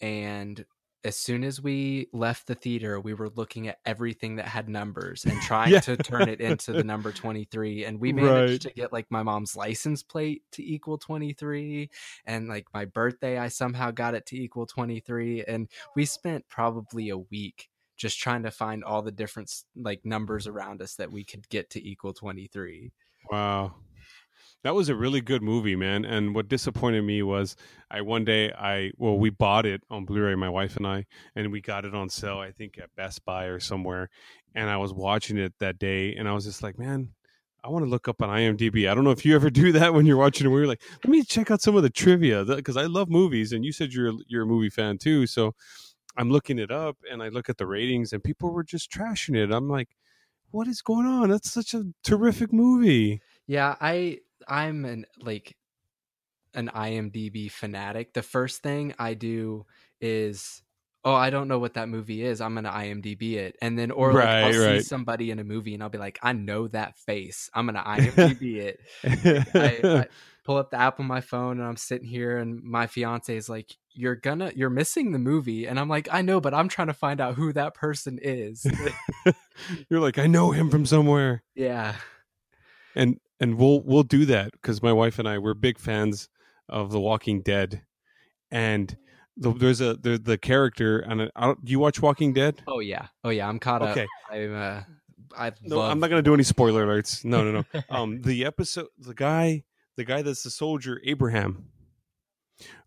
[0.00, 0.64] and
[1.04, 5.24] as soon as we left the theater we were looking at everything that had numbers
[5.24, 5.80] and trying yeah.
[5.80, 8.72] to turn it into the number 23 and we managed right.
[8.72, 11.90] to get like my mom's license plate to equal 23
[12.26, 17.10] and like my birthday I somehow got it to equal 23 and we spent probably
[17.10, 21.24] a week just trying to find all the different like numbers around us that we
[21.24, 22.92] could get to equal 23
[23.30, 23.74] wow
[24.64, 26.04] that was a really good movie, man.
[26.06, 27.54] And what disappointed me was
[27.90, 31.04] I one day I well we bought it on Blu-ray, my wife and I,
[31.36, 34.08] and we got it on sale I think at Best Buy or somewhere.
[34.54, 37.10] And I was watching it that day, and I was just like, man,
[37.62, 38.88] I want to look up on IMDb.
[38.88, 40.66] I don't know if you ever do that when you're watching a movie.
[40.66, 43.72] Like, let me check out some of the trivia because I love movies, and you
[43.72, 45.26] said you're you're a movie fan too.
[45.26, 45.54] So
[46.16, 49.36] I'm looking it up, and I look at the ratings, and people were just trashing
[49.36, 49.52] it.
[49.52, 49.88] I'm like,
[50.52, 51.28] what is going on?
[51.28, 53.20] That's such a terrific movie.
[53.46, 55.56] Yeah, I I'm an like
[56.54, 58.12] an IMDb fanatic.
[58.12, 59.66] The first thing I do
[60.00, 60.62] is
[61.04, 62.40] oh, I don't know what that movie is.
[62.40, 64.80] I'm gonna IMDb it, and then or like right, I'll right.
[64.80, 67.50] see somebody in a movie and I'll be like, I know that face.
[67.54, 68.80] I'm gonna IMDb it.
[69.54, 70.06] I, I,
[70.44, 73.48] pull up the app on my phone and I'm sitting here, and my fiance is
[73.48, 76.88] like, "You're gonna, you're missing the movie," and I'm like, "I know, but I'm trying
[76.88, 78.66] to find out who that person is."
[79.90, 81.96] you're like, "I know him from somewhere." Yeah.
[82.94, 86.28] And and we'll we'll do that because my wife and I we're big fans
[86.68, 87.82] of The Walking Dead,
[88.50, 88.96] and
[89.36, 91.30] the, there's a the the character and
[91.62, 92.62] do you watch Walking Dead?
[92.66, 94.02] Oh yeah, oh yeah, I'm caught okay.
[94.02, 94.08] up.
[94.30, 94.80] I'm uh,
[95.36, 97.24] I no, I'm not gonna do any spoiler alerts.
[97.24, 97.80] No, no, no.
[97.90, 99.64] um, the episode, the guy,
[99.96, 101.66] the guy that's the soldier, Abraham.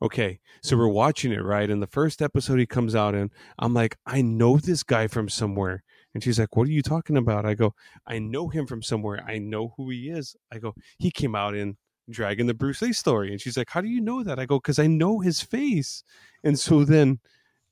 [0.02, 3.74] Okay, so we're watching it right, and the first episode he comes out in, I'm
[3.74, 5.84] like, I know this guy from somewhere,
[6.18, 7.46] And she's like, What are you talking about?
[7.46, 7.76] I go,
[8.08, 9.24] I know him from somewhere.
[9.28, 10.36] I know who he is.
[10.52, 11.78] I go, He came out in
[12.10, 13.32] Dragon the Bruce Lee story.
[13.32, 14.40] And she's like, How do you know that?
[14.40, 16.04] I go, Because I know his face.
[16.44, 17.20] And so then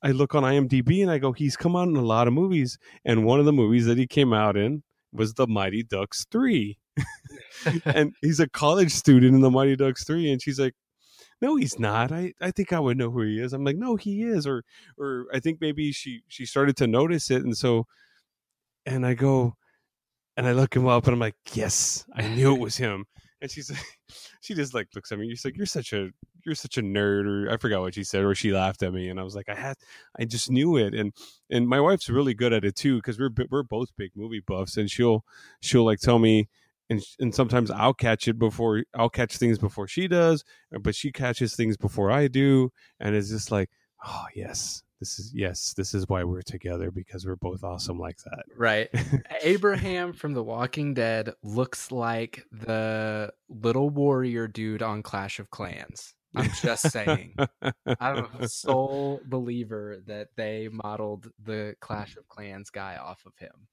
[0.00, 2.78] I look on IMDb and I go, He's come out in a lot of movies.
[3.04, 6.78] And one of the movies that he came out in was The Mighty Ducks 3.
[7.84, 10.30] and he's a college student in The Mighty Ducks 3.
[10.30, 10.74] And she's like,
[11.42, 13.94] no he's not i i think i would know who he is i'm like no
[13.94, 14.64] he is or
[14.96, 17.86] or i think maybe she she started to notice it and so
[18.86, 19.54] and i go
[20.36, 23.04] and i look him up and i'm like yes i knew it was him.
[23.42, 23.84] And she's like
[24.40, 26.08] she just like looks at me she's like you're such a
[26.44, 29.08] you're such a nerd or i forgot what she said or she laughed at me
[29.08, 29.76] and i was like i had
[30.18, 30.94] i just knew it.
[30.94, 31.12] And
[31.50, 34.76] and my wife's really good at it too because we're we're both big movie buffs
[34.78, 35.24] and she'll
[35.60, 36.48] she'll like tell me
[36.88, 40.44] and and sometimes I'll catch it before I'll catch things before she does,
[40.80, 42.70] but she catches things before I do,
[43.00, 43.70] and it's just like,
[44.04, 48.18] oh yes, this is yes, this is why we're together because we're both awesome like
[48.24, 48.44] that.
[48.56, 48.88] Right.
[49.42, 56.14] Abraham from The Walking Dead looks like the little warrior dude on Clash of Clans.
[56.34, 57.34] I'm just saying.
[58.00, 63.68] I'm a sole believer that they modeled the Clash of Clans guy off of him.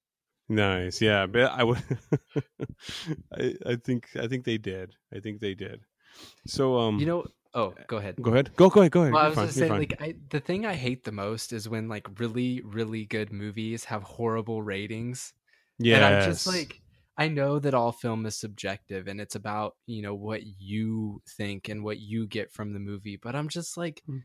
[0.50, 1.82] Nice, yeah, but I would.
[3.34, 4.94] I, I think I think they did.
[5.14, 5.82] I think they did.
[6.48, 7.26] So um, you know.
[7.56, 8.16] Oh, go ahead.
[8.22, 8.56] Go ahead.
[8.56, 8.92] Go go ahead.
[8.92, 9.14] Go ahead.
[9.14, 11.88] Well, I was just saying, like, I, the thing I hate the most is when
[11.88, 15.34] like really really good movies have horrible ratings.
[15.78, 16.82] Yeah, and I'm just like,
[17.18, 21.70] I know that all film is subjective and it's about you know what you think
[21.70, 24.22] and what you get from the movie, but I'm just like, mm.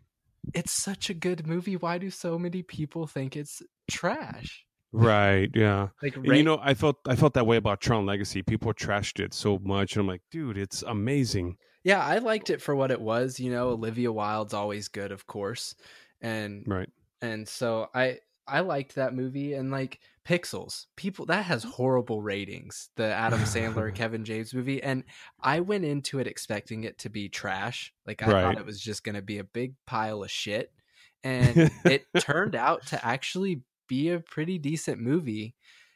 [0.54, 1.76] it's such a good movie.
[1.76, 4.64] Why do so many people think it's trash?
[4.90, 5.50] Right.
[5.54, 5.88] Yeah.
[6.02, 8.42] Like and, you know, I felt I felt that way about Tron Legacy.
[8.42, 11.56] People trashed it so much, and I'm like, dude, it's amazing.
[11.88, 13.40] Yeah, I liked it for what it was.
[13.40, 15.74] You know, Olivia Wilde's always good, of course,
[16.20, 16.90] and right.
[17.22, 22.90] And so I I liked that movie, and like Pixels, people that has horrible ratings.
[22.96, 25.02] The Adam Sandler Kevin James movie, and
[25.40, 27.94] I went into it expecting it to be trash.
[28.06, 28.42] Like I right.
[28.42, 30.70] thought it was just going to be a big pile of shit,
[31.24, 35.54] and it turned out to actually be a pretty decent movie.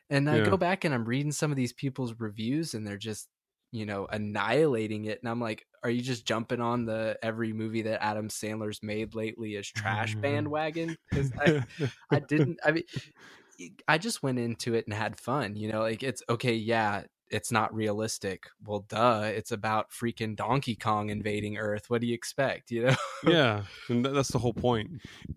[0.09, 3.29] And I go back and I'm reading some of these people's reviews and they're just,
[3.73, 5.19] you know, annihilating it.
[5.21, 9.15] And I'm like, are you just jumping on the every movie that Adam Sandler's made
[9.15, 10.21] lately is trash mm-hmm.
[10.21, 10.97] bandwagon?
[11.11, 11.65] Because I,
[12.11, 12.85] I didn't, I mean,
[13.89, 15.57] I just went into it and had fun.
[15.57, 18.45] You know, like it's okay, yeah, it's not realistic.
[18.63, 21.89] Well, duh, it's about freaking Donkey Kong invading Earth.
[21.89, 22.97] What do you expect, you know?
[23.27, 24.91] yeah, and that's the whole point.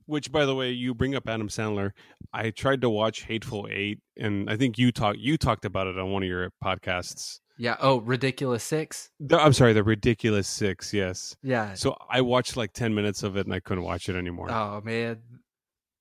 [0.06, 1.92] Which by the way, you bring up Adam Sandler.
[2.34, 5.98] I tried to watch Hateful 8 and I think you talked you talked about it
[5.98, 7.40] on one of your podcasts.
[7.58, 9.12] Yeah, oh, Ridiculous 6?
[9.20, 11.38] The, I'm sorry, the Ridiculous 6, yes.
[11.42, 11.74] Yeah.
[11.74, 14.52] So I watched like 10 minutes of it and I couldn't watch it anymore.
[14.52, 15.20] Oh, man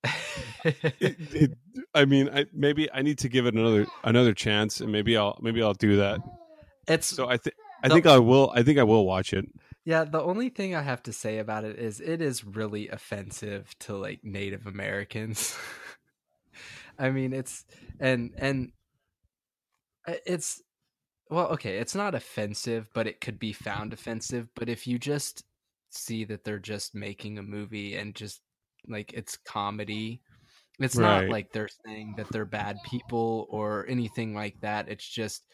[0.64, 1.58] it, it,
[1.94, 5.38] I mean, I, maybe I need to give it another another chance, and maybe I'll
[5.40, 6.20] maybe I'll do that.
[6.88, 8.52] It's so I think I think I will.
[8.54, 9.46] I think I will watch it.
[9.84, 13.74] Yeah, the only thing I have to say about it is it is really offensive
[13.80, 15.56] to like Native Americans.
[16.98, 17.64] I mean, it's
[18.00, 18.72] and and
[20.06, 20.62] uh, it's
[21.30, 24.48] well, okay, it's not offensive, but it could be found offensive.
[24.54, 25.44] But if you just
[25.96, 28.40] see that they're just making a movie and just
[28.88, 30.20] like it's comedy.
[30.78, 31.22] It's right.
[31.22, 34.88] not like they're saying that they're bad people or anything like that.
[34.88, 35.44] It's just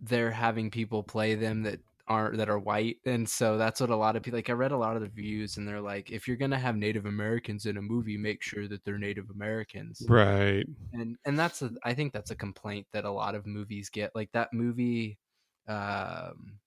[0.00, 3.96] they're having people play them that aren't that are white and so that's what a
[3.96, 6.28] lot of people like i read a lot of the views and they're like if
[6.28, 10.02] you're gonna have native americans in a movie make sure that they're native americans.
[10.08, 10.64] Right.
[10.92, 14.14] And and that's a i think that's a complaint that a lot of movies get
[14.14, 15.18] like that movie
[15.66, 16.58] um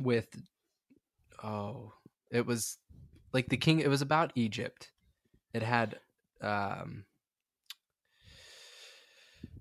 [0.00, 0.28] with
[1.42, 1.92] oh
[2.30, 2.78] it was
[3.32, 4.92] like the king it was about egypt.
[5.52, 5.98] It had
[6.40, 7.04] um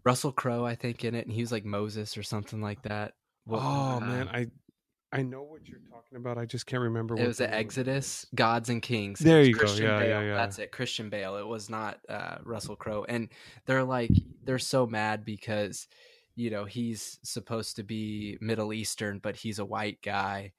[0.06, 3.14] russell crowe i think in it and he was like moses or something like that.
[3.46, 4.48] Well, oh uh, man i
[5.14, 8.26] i know what you're talking about i just can't remember what it was the exodus
[8.36, 10.10] gods and kings there you christian go yeah, bale.
[10.10, 13.30] yeah yeah that's it christian bale it was not uh russell crowe and
[13.66, 14.12] they're like
[14.44, 15.88] they're so mad because
[16.36, 20.52] you know he's supposed to be middle eastern but he's a white guy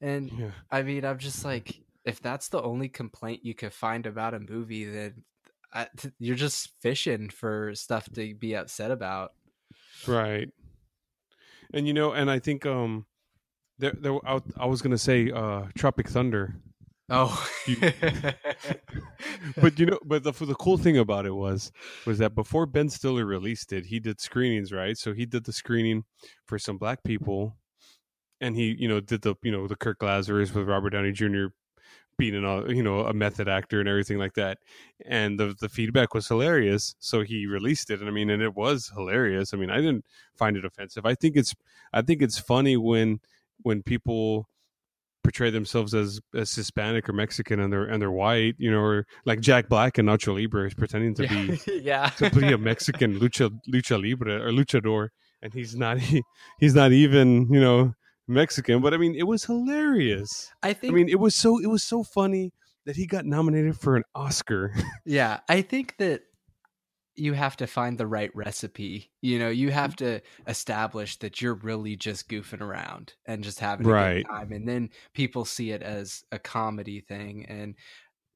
[0.00, 0.50] and yeah.
[0.70, 4.38] i mean i'm just like if that's the only complaint you could find about a
[4.38, 5.24] movie, then
[5.74, 5.88] I,
[6.20, 9.32] you're just fishing for stuff to be upset about.
[10.06, 10.48] Right.
[11.74, 13.06] And you know, and I think um,
[13.78, 16.56] there, there I, I was gonna say uh, Tropic Thunder.
[17.08, 17.76] Oh, you,
[19.60, 21.70] but you know, but the the cool thing about it was
[22.04, 24.98] was that before Ben Stiller released it, he did screenings, right?
[24.98, 26.04] So he did the screening
[26.46, 27.56] for some black people,
[28.40, 31.46] and he you know did the you know the Kirk Lazarus with Robert Downey Jr
[32.18, 34.58] being an you know a method actor and everything like that
[35.04, 38.54] and the the feedback was hilarious so he released it and i mean and it
[38.54, 41.54] was hilarious i mean i didn't find it offensive i think it's
[41.92, 43.20] i think it's funny when
[43.62, 44.48] when people
[45.22, 49.04] portray themselves as as hispanic or mexican and they're and they're white you know or
[49.24, 53.18] like jack black and nacho libre is pretending to be yeah to be a mexican
[53.18, 55.08] lucha lucha libre or luchador
[55.42, 56.22] and he's not he,
[56.60, 57.92] he's not even you know
[58.28, 60.50] Mexican, but I mean, it was hilarious.
[60.62, 60.92] I think.
[60.92, 62.52] I mean, it was so it was so funny
[62.84, 64.72] that he got nominated for an Oscar.
[65.04, 66.22] yeah, I think that
[67.16, 69.12] you have to find the right recipe.
[69.22, 73.88] You know, you have to establish that you're really just goofing around and just having
[73.88, 74.28] a Right.
[74.30, 77.46] good time, and then people see it as a comedy thing.
[77.46, 77.76] And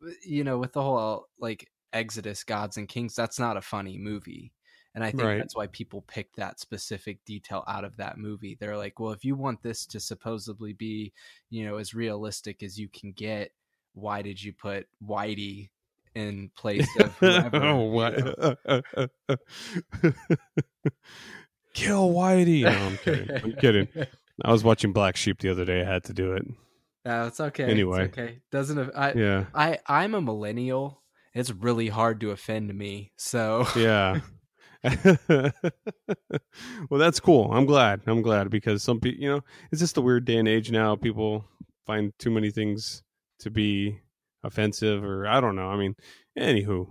[0.07, 3.99] uh, you know, with the whole like Exodus, Gods and Kings, that's not a funny
[3.99, 4.53] movie.
[4.95, 5.43] And I think Right.
[5.43, 8.57] that's why people pick that specific detail out of that movie.
[8.57, 11.12] They're like, well, if you want this to supposedly be,
[11.51, 13.53] you know, as realistic as you can get,
[13.95, 15.71] why did you put Whitey
[16.14, 17.57] in place of whoever?
[17.57, 18.14] oh, what?
[21.75, 22.62] Kill Whitey.
[22.62, 23.31] No, I'm kidding.
[23.44, 23.88] I'm kidding.
[24.44, 25.83] I was watching Black Sheep the other day.
[25.83, 26.44] I had to do it.
[27.05, 27.64] No, it's okay.
[27.64, 28.05] it's Anyway.
[28.05, 28.40] okay.
[28.51, 29.12] Doesn't I?
[29.12, 29.44] Yeah.
[29.55, 31.03] I I'm a millennial.
[31.35, 33.12] It's really hard to offend me.
[33.16, 34.20] So Yeah.
[35.29, 35.53] well,
[36.99, 37.53] that's cool.
[37.53, 38.01] I'm glad.
[38.07, 40.96] I'm glad because some people, you know, it's just a weird day and age now.
[40.96, 41.44] People
[41.87, 43.03] find too many things
[43.40, 44.01] to be
[44.42, 45.68] offensive, or I don't know.
[45.68, 45.96] I mean,
[46.38, 46.88] anywho,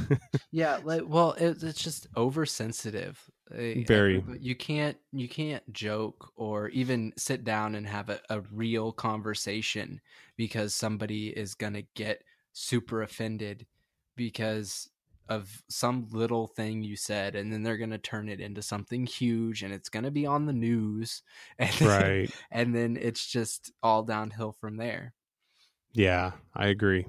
[0.50, 3.20] yeah, like well, it, it's just oversensitive.
[3.50, 4.24] Uh, Very.
[4.40, 10.00] You can't you can't joke or even sit down and have a, a real conversation
[10.36, 13.66] because somebody is gonna get super offended
[14.16, 14.88] because
[15.28, 19.06] of some little thing you said and then they're going to turn it into something
[19.06, 21.22] huge and it's going to be on the news
[21.58, 22.30] and then, right?
[22.50, 25.14] and then it's just all downhill from there
[25.94, 27.06] Yeah, I agree.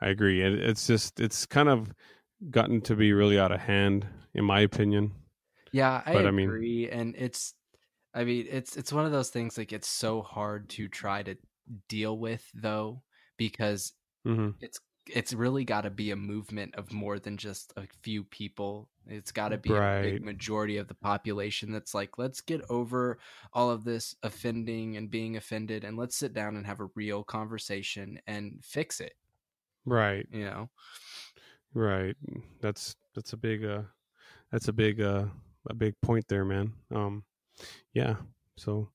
[0.00, 0.42] I agree.
[0.42, 1.92] It, it's just it's kind of
[2.50, 5.12] gotten to be really out of hand, in my opinion.
[5.72, 7.54] yeah i But, I mean- agree and it's
[8.14, 11.36] i mean it's it's one of those things like it's so hard to try to
[11.88, 13.02] deal with though
[13.36, 13.92] because
[14.24, 18.24] hmm it's it's really got to be a movement of more than just a few
[18.24, 18.88] people.
[19.08, 23.18] It's got to be a big majority of the population that's like, let's get over
[23.52, 27.22] all of this offending and being offended, and let's sit down and have a real
[27.22, 29.14] conversation and fix it.
[29.84, 30.26] Right.
[30.32, 30.70] You know?
[31.72, 32.16] Right.
[32.60, 33.82] That's that's a big uh
[34.50, 35.26] that's a big uh
[35.68, 36.72] a big point there, man.
[36.94, 37.24] Um
[37.92, 38.16] yeah.
[38.56, 38.90] So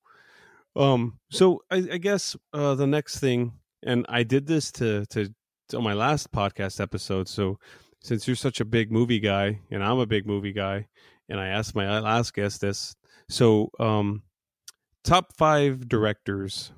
[0.76, 5.34] um so I, I guess uh the next thing and I did this to to
[5.76, 7.30] on my last podcast episode.
[7.30, 7.58] So
[8.02, 10.88] since you're such a big movie guy and I'm a big movie guy
[11.30, 12.96] and I asked my last guest this.
[13.30, 14.24] So um
[15.04, 16.72] top 5 directors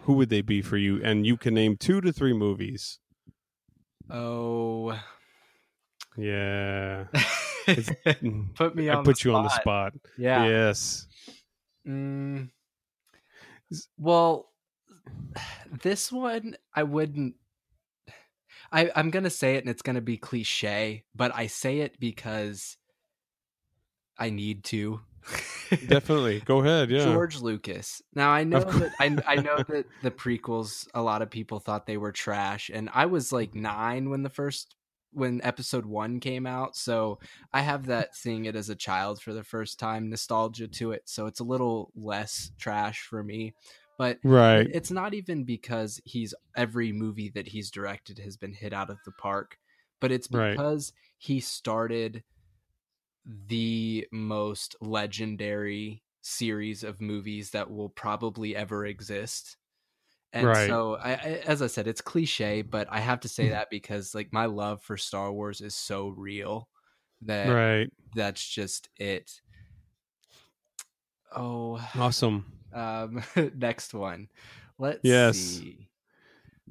[0.00, 2.98] who would they be for you and you can name 2 to 3 movies.
[4.10, 4.98] Oh,
[6.16, 7.04] Yeah.
[8.54, 9.04] put me I on.
[9.04, 9.92] put the you on the spot.
[9.92, 10.10] spot.
[10.16, 10.46] Yeah.
[10.46, 11.06] Yes.
[11.86, 12.50] Mm,
[13.98, 14.50] well,
[15.82, 17.34] this one I wouldn't.
[18.72, 22.76] I I'm gonna say it, and it's gonna be cliche, but I say it because
[24.18, 25.00] I need to.
[25.70, 26.40] Definitely.
[26.40, 26.90] Go ahead.
[26.98, 27.04] Yeah.
[27.04, 28.02] George Lucas.
[28.14, 31.86] Now I know that I, I know that the prequels a lot of people thought
[31.86, 34.74] they were trash and I was like 9 when the first
[35.12, 37.18] when episode 1 came out so
[37.52, 41.02] I have that seeing it as a child for the first time nostalgia to it
[41.04, 43.54] so it's a little less trash for me
[43.98, 44.68] but Right.
[44.70, 48.98] it's not even because he's every movie that he's directed has been hit out of
[49.04, 49.58] the park,
[50.00, 50.60] but it's Right.
[50.60, 52.24] because he started
[53.24, 59.56] the most legendary series of movies that will probably ever exist.
[60.32, 60.56] And Right.
[60.56, 63.50] so I, I as I said, it's cliche, but I have to say hmm.
[63.50, 66.68] that because like my love for Star Wars is so real
[67.22, 67.90] that Right.
[68.14, 69.42] that's just it.
[71.34, 72.57] Oh, Awesome.
[72.72, 73.22] Um,
[73.54, 74.28] next one.
[74.78, 75.36] Let's Yes.
[75.36, 75.88] see.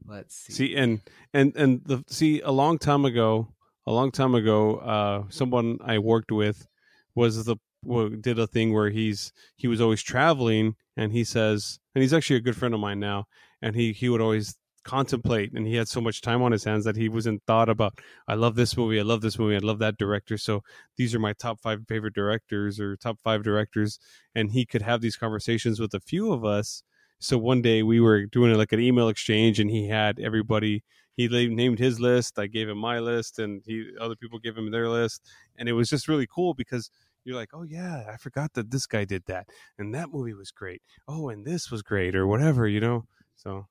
[0.05, 0.53] Let's see.
[0.53, 1.01] See, and
[1.33, 3.53] and and the see a long time ago,
[3.85, 6.67] a long time ago, uh, someone I worked with
[7.15, 11.79] was the well, did a thing where he's he was always traveling, and he says,
[11.93, 13.25] and he's actually a good friend of mine now,
[13.61, 14.55] and he he would always
[14.87, 17.99] contemplate, and he had so much time on his hands that he wasn't thought about.
[18.27, 18.99] I love this movie.
[18.99, 19.55] I love this movie.
[19.55, 20.37] I love that director.
[20.37, 20.63] So
[20.95, 23.99] these are my top five favorite directors or top five directors,
[24.33, 26.83] and he could have these conversations with a few of us
[27.19, 30.83] so one day we were doing like an email exchange and he had everybody
[31.15, 34.71] he named his list i gave him my list and he other people gave him
[34.71, 35.23] their list
[35.57, 36.91] and it was just really cool because
[37.23, 39.47] you're like oh yeah i forgot that this guy did that
[39.79, 43.65] and that movie was great oh and this was great or whatever you know so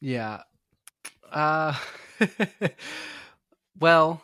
[0.00, 0.42] yeah.
[1.30, 1.76] Uh,
[3.78, 4.22] well,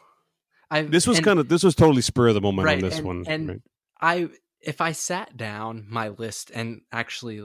[0.70, 2.99] I This was kind of this was totally spur of the moment right, on this
[2.99, 3.24] and, one.
[3.27, 3.62] and right?
[4.01, 4.29] I
[4.61, 7.41] if I sat down my list and actually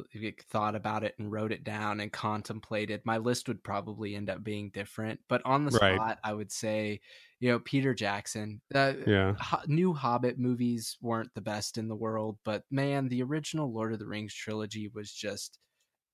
[0.50, 4.44] thought about it and wrote it down and contemplated, my list would probably end up
[4.44, 5.20] being different.
[5.30, 5.96] But on the Right.
[5.98, 7.00] spot, I would say,
[7.40, 8.62] you know, Peter Jackson.
[8.74, 9.36] Uh, Yeah.
[9.40, 13.94] Ho- new Hobbit movies weren't the best in the world, but man, the original Lord
[13.94, 15.60] of the Rings trilogy was just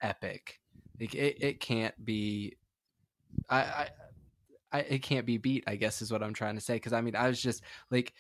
[0.02, 0.60] epic.
[1.00, 2.58] Like it, it can't be.
[3.50, 3.90] I, I,
[4.72, 5.64] I, it can't be beat.
[5.68, 6.76] I guess is what I'm trying to say.
[6.76, 8.14] Because I mean, I was just like,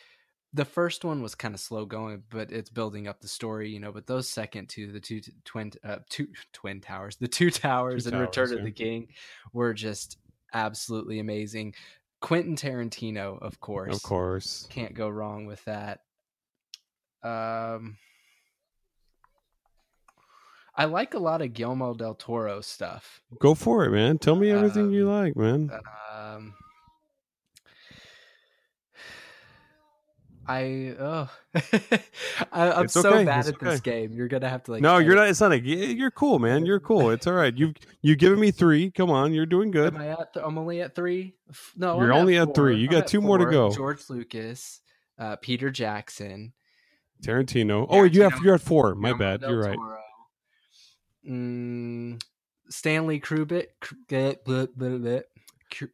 [0.53, 3.79] the first one was kind of slow going, but it's building up the story, you
[3.79, 3.91] know.
[3.91, 8.17] But those second two, the two twin, uh, two twin towers, the two towers, and
[8.19, 9.07] Return Towers, of the King,
[9.53, 10.17] were just
[10.53, 11.73] absolutely amazing.
[12.21, 14.67] Quentin Tarantino, of course, Of course.
[14.71, 15.99] can't go wrong with that.
[17.23, 17.97] Um,
[20.79, 23.19] I like a lot of Guillermo del Toro stuff.
[23.39, 24.19] Go for it, man.
[24.19, 25.71] Tell me everything you Um, like, man.
[26.15, 26.53] Um,
[30.49, 31.29] I oh,
[32.53, 34.13] I, I'm It's so okay, bad it's at this game.
[34.13, 34.81] You're gonna have to like.
[34.81, 35.27] no, you're not.
[35.27, 35.59] It's not a.
[35.59, 36.65] You're cool, man.
[36.65, 37.09] You're cool.
[37.09, 37.53] It's all right.
[37.57, 38.89] You've you've given me three.
[38.91, 39.93] Come on, you're doing good.
[39.93, 40.33] Am I at?
[40.33, 41.35] Th- I'm only at three.
[41.75, 42.53] No, You're I'm only at four.
[42.55, 42.77] three.
[42.77, 43.71] You I'm got at two more to go.
[43.71, 44.79] George Lucas,
[45.19, 46.53] uh, Peter Jackson.
[47.21, 47.85] Tarantino.
[47.89, 48.95] Oh, you have you're at four.
[48.95, 49.49] My Guillermo bad.
[49.49, 49.75] You're right.
[49.75, 49.97] Toro.
[51.27, 52.21] Mm,
[52.69, 53.67] Stanley Kubrick.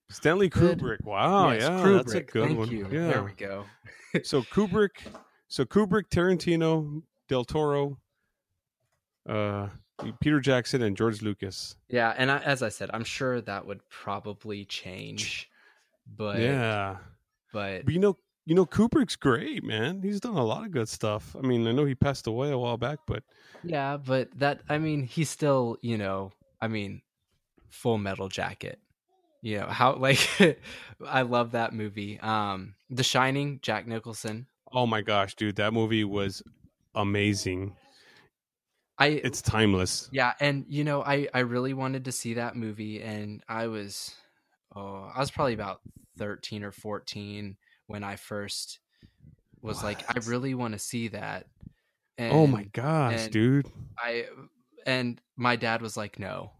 [0.09, 1.03] Stanley Kubrick.
[1.03, 1.97] Wow, yes, yeah, Kubrick.
[1.97, 2.69] that's a good Thank one.
[2.69, 2.87] you.
[2.91, 3.07] Yeah.
[3.07, 3.65] There we go.
[4.23, 4.91] so Kubrick,
[5.47, 7.97] so Kubrick, Tarantino, Del Toro,
[9.27, 9.69] uh,
[10.19, 11.75] Peter Jackson, and George Lucas.
[11.89, 15.49] Yeah, and I, as I said, I'm sure that would probably change,
[16.05, 16.97] but yeah,
[17.51, 20.01] but but you know, you know, Kubrick's great, man.
[20.01, 21.35] He's done a lot of good stuff.
[21.37, 23.23] I mean, I know he passed away a while back, but
[23.63, 26.31] yeah, but that I mean, he's still you know,
[26.61, 27.01] I mean,
[27.69, 28.79] Full Metal Jacket.
[29.41, 30.59] You know how like
[31.05, 32.19] I love that movie.
[32.19, 34.47] Um, The Shining, Jack Nicholson.
[34.71, 36.41] oh my gosh, dude, that movie was
[36.95, 37.75] amazing.
[38.97, 40.09] I It's timeless.
[40.11, 44.13] Yeah, and you know, I I really wanted to see that movie, and I was,
[44.75, 45.81] oh, I was probably about
[46.17, 47.57] thirteen or fourteen
[47.87, 48.79] when I first
[49.61, 51.47] was like, I really want to see that.
[52.17, 53.67] And oh my gosh, dude.
[53.97, 54.25] I
[54.85, 56.51] and my dad was like, no.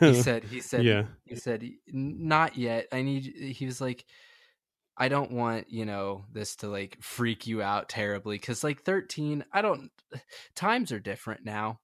[0.00, 2.88] He said, he said, yeah, he said, not yet.
[2.92, 3.54] I need.
[3.56, 4.04] He was like,
[4.96, 9.44] I don't want you know this to like freak you out terribly because like thirteen,
[9.52, 9.90] I don't.
[10.54, 11.80] Times are different now,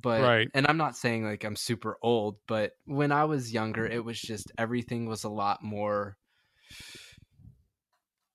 [0.00, 0.50] but Right.
[0.54, 3.92] and I'm not saying like I'm super old, but when I was younger, mm.
[3.92, 6.16] it was just everything was a lot more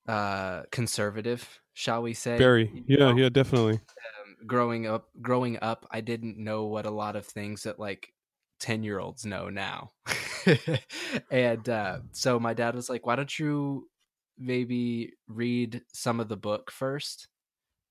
[0.08, 2.72] uh conservative shall we say very.
[2.74, 3.82] You Yeah, know, yeah, definitely.
[4.24, 8.14] um, growing up growing up i didn't know what a lot of things that like
[8.60, 9.94] 10 year olds know now
[11.32, 13.90] and uh so my dad was like why don't you
[14.38, 17.28] maybe read some of the book first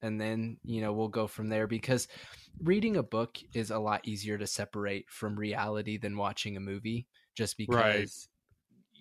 [0.02, 2.08] and then you know we'll go from there because
[2.60, 7.08] reading a book is a lot easier to separate from reality than watching a movie
[7.34, 8.10] just because Right.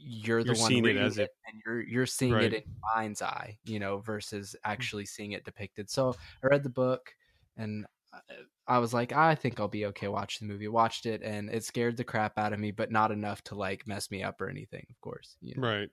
[0.06, 2.54] You're the You're one reading as it, it- and you're you're seeing Right.
[2.54, 4.72] it in mind's eye you know versus mm.
[4.72, 7.14] actually seeing it depicted so i read the book
[7.58, 8.20] and I-
[8.66, 10.70] I was like, I think I'll be okay watching the movie.
[10.70, 13.86] Watched it and it scared the crap out of me, but not enough to like
[13.86, 15.36] mess me up or anything, of course.
[15.42, 15.68] You know?
[15.68, 15.90] Right.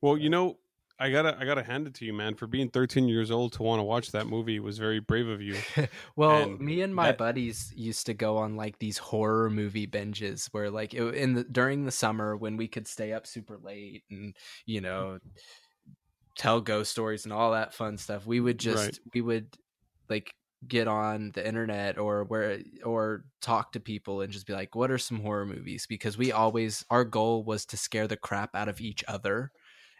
[0.00, 0.56] Well, you know,
[0.98, 2.34] I gotta I gotta hand it to you, man.
[2.34, 5.40] For being 13 years old to want to watch that movie was very brave of
[5.42, 5.56] you.
[6.16, 9.86] well, And me and my that- buddies used to go on like these horror movie
[9.86, 13.58] binges where like it, in the during the summer when we could stay up super
[13.58, 14.36] late and
[14.66, 15.18] you know
[16.36, 18.26] tell ghost stories and all that fun stuff.
[18.26, 18.98] We would just Right.
[19.14, 19.56] we would
[20.08, 20.34] like
[20.68, 24.92] get on the internet or where or talk to people and just be like what
[24.92, 28.68] are some horror movies because we always our goal was to scare the crap out
[28.68, 29.50] of each other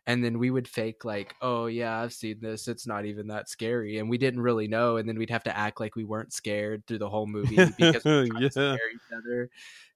[0.06, 3.48] and then we would fake like oh yeah i've seen this it's not even that
[3.48, 6.32] scary and we didn't really know and then we'd have to act like we weren't
[6.32, 8.48] scared through the whole movie because we were Yeah.
[8.48, 9.50] to scare each other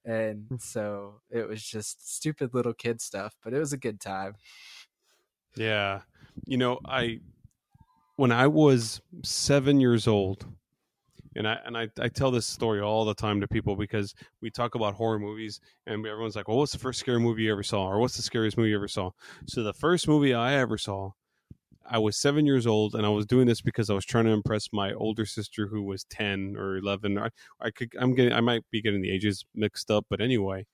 [0.05, 0.61] and mm.
[0.61, 4.35] so it was just stupid little kid stuff but it was a good time
[5.55, 6.01] Yeah.
[6.45, 7.19] You know, I
[8.15, 10.45] when I was seven years old,
[11.37, 14.49] and I and I, I tell this story all the time to people because we
[14.49, 17.63] talk about horror movies and everyone's like, Well, what's the first scary movie you ever
[17.63, 17.87] saw?
[17.87, 19.11] Or what's the scariest movie you ever saw?
[19.47, 21.11] So the first movie I ever saw,
[21.85, 24.31] I was seven years old and I was doing this because I was trying to
[24.31, 27.17] impress my older sister who was ten or eleven.
[27.17, 27.29] I,
[27.61, 30.65] I could I'm getting I might be getting the ages mixed up, but anyway,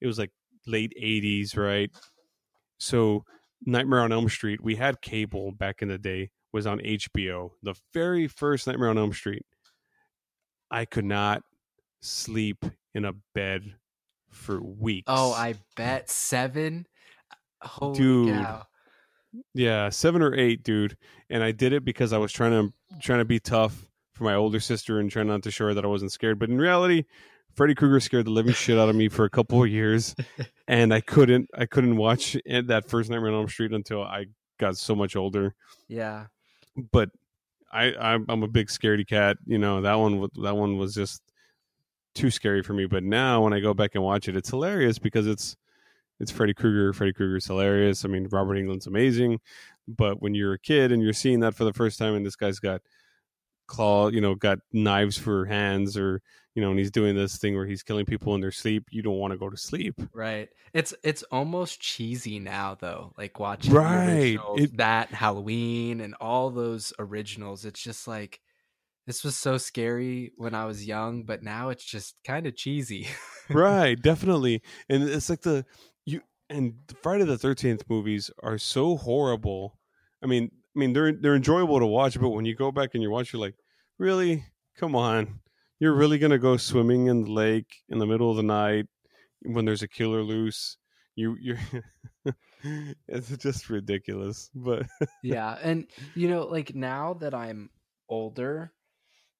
[0.00, 0.30] it was like
[0.66, 1.90] late eighties, right?
[2.78, 3.24] So
[3.66, 7.50] Nightmare on Elm Street, we had cable back in the day, was on HBO.
[7.62, 9.44] The very first Nightmare on Elm Street.
[10.74, 11.42] I could not
[12.02, 12.64] sleep
[12.96, 13.76] in a bed
[14.32, 15.04] for weeks.
[15.06, 16.88] Oh, I bet seven.
[17.62, 18.34] Holy Dude.
[18.34, 18.66] cow.
[19.54, 20.96] Yeah, seven or eight, dude.
[21.30, 24.34] And I did it because I was trying to trying to be tough for my
[24.34, 26.40] older sister and trying not to show her that I wasn't scared.
[26.40, 27.04] But in reality,
[27.54, 30.16] Freddy Krueger scared the living shit out of me for a couple of years,
[30.66, 34.26] and I couldn't I couldn't watch it, that first Nightmare on Elm Street until I
[34.58, 35.54] got so much older.
[35.86, 36.26] Yeah.
[36.90, 37.10] But
[37.74, 39.36] I I'm, a big scaredy cat.
[39.46, 41.22] You know that one that one was just
[42.14, 42.86] too scary for me.
[42.86, 45.56] But now when I go back and watch it, it's hilarious because it's
[46.20, 46.92] it's Freddy Krueger.
[46.92, 48.04] Freddy Krueger's hilarious.
[48.04, 49.40] I mean, Robert Englund's amazing.
[49.88, 52.36] But when you're a kid and you're seeing that for the first time, and this
[52.36, 52.80] guy's got
[53.66, 56.22] claw, you know, got knives for hands, or
[56.54, 59.02] you know, and he's doing this thing where he's killing people in their sleep, you
[59.02, 59.94] don't want to go to sleep.
[60.12, 60.48] Right.
[60.72, 63.12] It's it's almost cheesy now though.
[63.18, 64.38] Like watching the Right.
[64.56, 67.64] It- that Halloween and all those originals.
[67.64, 68.40] It's just like
[69.06, 73.06] this was so scary when I was young, but now it's just kind of cheesy.
[73.50, 74.62] right, definitely.
[74.88, 75.66] And it's like the
[76.06, 79.78] you and Friday the Thirteenth movies are so horrible.
[80.22, 83.02] I mean, I mean they're they're enjoyable to watch, but when you go back and
[83.02, 83.56] you watch, you're like,
[83.98, 84.46] really,
[84.76, 85.40] come on,
[85.78, 88.86] you're really gonna go swimming in the lake in the middle of the night
[89.42, 90.78] when there's a killer loose?
[91.16, 91.58] You you're
[93.08, 94.50] it's just ridiculous.
[94.54, 94.86] But
[95.22, 97.70] yeah, and you know, like now that I'm
[98.08, 98.72] older,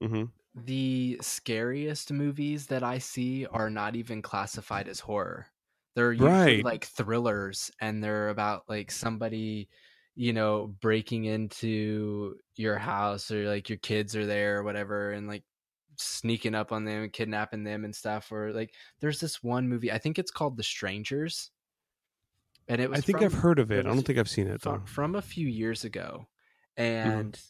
[0.00, 0.32] mhm.
[0.54, 5.48] the scariest movies that I see are not even classified as horror.
[5.94, 6.62] They're usually Right.
[6.62, 9.68] like thrillers and they're about like somebody,
[10.16, 15.26] you know, breaking into your house or like your kids are there or whatever and
[15.26, 15.42] like
[15.96, 19.90] sneaking up on them and kidnapping them and stuff or like there's this one movie,
[19.92, 21.50] I think it's called The Strangers.
[22.68, 23.80] And it was I think from- I've heard of it.
[23.80, 24.74] it I don't think I've seen it though.
[24.74, 26.26] from, from a few years ago
[26.76, 27.08] Mm-hmm.
[27.10, 27.40] and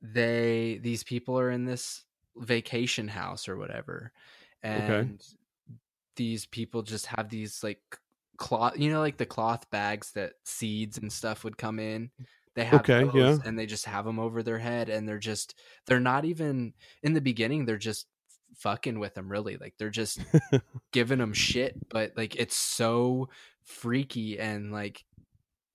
[0.00, 2.04] they these people are in this
[2.36, 4.12] vacation house or whatever
[4.62, 5.20] and
[6.14, 7.80] these people just have these like
[8.42, 12.10] cloth you know like the cloth bags that seeds and stuff would come in
[12.56, 13.36] they have Okay, those, yeah.
[13.46, 15.54] and they just have them over their head and they're just
[15.86, 16.72] they're not even
[17.04, 18.08] in the beginning they're just
[18.58, 20.18] fucking with them really like they're just
[20.92, 23.28] giving them shit but like it's so
[23.62, 25.04] freaky and like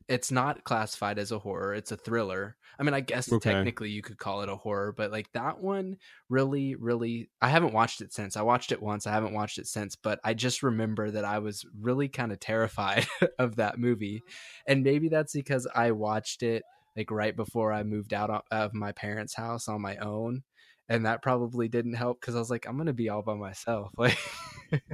[0.08, 2.56] it's not classified as a horror it's a thriller.
[2.80, 3.52] I mean i guess Okay.
[3.52, 5.98] technically you could call it a horror but like that one
[6.30, 8.38] really really i haven't watched it since.
[8.38, 11.40] I watched it once i haven't watched it since but i just remember that i
[11.40, 13.08] was really kind of terrified
[13.40, 14.22] of that movie.
[14.68, 16.64] And maybe that's because i watched it
[16.96, 20.44] like right before i moved out of my parents house on my own
[20.90, 23.92] and that probably didn't help because i was like i'm gonna be all by myself.
[23.98, 24.18] Like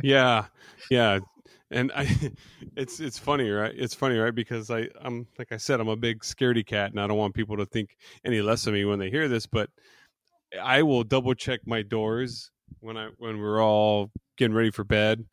[0.04, 0.46] yeah
[0.90, 1.20] yeah
[1.72, 2.08] and i
[2.76, 3.74] it's it's funny right?
[3.76, 4.34] It's funny right?
[4.34, 7.36] Because i i'm like i said i'm a big scaredy cat and i don't want
[7.36, 9.70] people to think any less of me when they hear this but
[10.62, 15.26] i will double check my doors when i when we're all getting ready for bed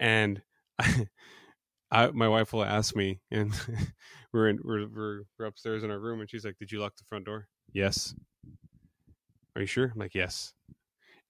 [0.00, 0.42] and
[0.78, 1.06] i,
[1.90, 3.52] I my wife will ask me and
[4.32, 6.96] we're in we're, we're we're upstairs in our room and she's like did you lock
[6.96, 7.48] the front door?
[7.72, 8.14] Yes.
[9.54, 9.92] Are you sure?
[9.94, 10.52] I'm like yes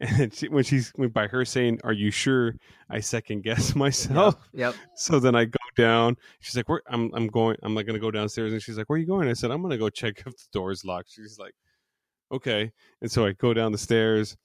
[0.01, 2.55] and she, when she's when by her saying are you sure
[2.91, 4.37] i second guess myself?
[4.53, 6.17] Yep so then i go down.
[6.41, 8.53] She's like where i'm i'm going i'm like gonna go downstairs.
[8.53, 9.29] And she's like where are you going?
[9.29, 11.11] I said i'm gonna go check if the door's locked.
[11.13, 11.55] She's like
[12.33, 12.73] okay.
[13.01, 14.37] And so i go down the stairs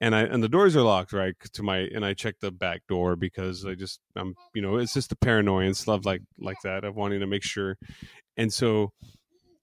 [0.00, 2.82] and i and the doors are locked right to my and i check the back
[2.88, 6.84] door because i just i'm you know it's just the paranoia love like like that
[6.84, 7.76] of wanting to make sure.
[8.36, 8.92] And so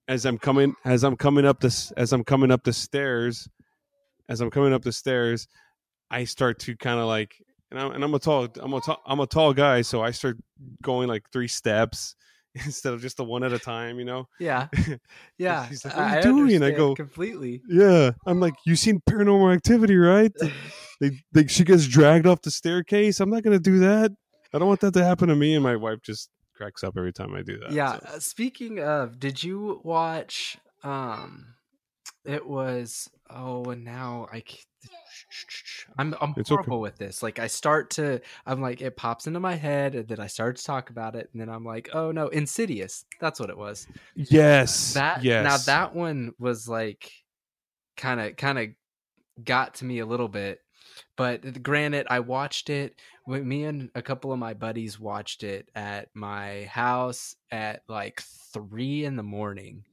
[0.08, 3.48] as i'm coming as i'm coming up this as i'm coming up the stairs
[4.30, 5.46] as i'm coming up the stairs
[6.10, 7.34] i start to kind of like
[7.70, 10.10] and I'm, and I'm a tall I'm a tall I'm a tall guy, so I
[10.10, 10.38] start
[10.82, 12.16] going like three steps
[12.56, 14.26] instead of just the one at a time, you know.
[14.40, 14.66] Yeah.
[15.38, 15.68] Yeah.
[15.68, 17.62] She's like, "What are you I doing?" I go- completely.
[17.68, 20.32] Yeah, I'm like, you seen Paranormal Activity, right?
[21.00, 23.20] they, they she gets dragged off the staircase.
[23.20, 24.10] I'm not gonna do that.
[24.52, 25.54] I don't want that to happen to me.
[25.54, 27.70] And my wife just cracks up every time I do that.
[27.70, 28.00] yeah.
[28.00, 28.06] so.
[28.16, 31.54] uh, Speaking of, did you watch um
[32.24, 34.42] it was oh and now I
[35.98, 36.64] I'm I'm It's okay.
[36.64, 37.22] horrible with this.
[37.22, 40.56] Like I start to I'm like it pops into my head and then I start
[40.56, 43.86] to talk about it and then I'm like, "Oh no, Insidious." That's what it was.
[44.14, 44.94] Yes.
[44.94, 45.44] That yes.
[45.44, 47.12] now that one was like
[47.96, 48.68] kind of kind of
[49.44, 50.60] got to me a little bit.
[51.16, 53.00] But granted, I watched it.
[53.24, 58.22] When me and a couple of my buddies watched it at my house at like
[58.52, 59.84] three in the morning,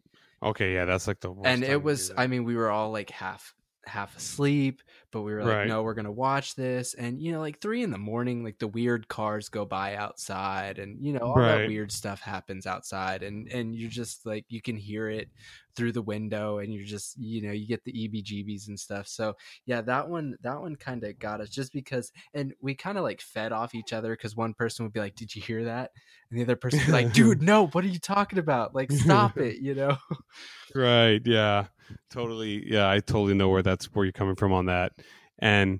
[0.41, 2.11] Okay, yeah, that's like the worst and it was.
[2.17, 3.53] I mean, we were all like half
[3.85, 4.81] half asleep,
[5.11, 5.63] but we were like, Right.
[5.63, 6.93] no, we're gonna watch this.
[6.93, 10.79] And you know, like three in the morning, like the weird cars go by outside,
[10.79, 11.45] and you know, all Right.
[11.45, 15.29] that weird stuff happens outside, and and you're just like you can hear it
[15.77, 19.07] through the window, and you're just you know you get the EBGBs and stuff.
[19.07, 22.97] So yeah, that one that one kind of got us just because, and we kind
[22.97, 25.63] of like fed off each other because one person would be like, "Did you hear
[25.65, 25.91] that?"
[26.29, 28.75] And the other person would be like, "Dude, no, what are you talking about?
[28.75, 29.97] Like, stop it," you know.
[30.75, 31.21] Right.
[31.25, 31.67] Yeah.
[32.11, 32.69] Totally.
[32.69, 32.89] Yeah.
[32.89, 34.91] I totally know where that's where you're coming from on that.
[35.39, 35.79] And,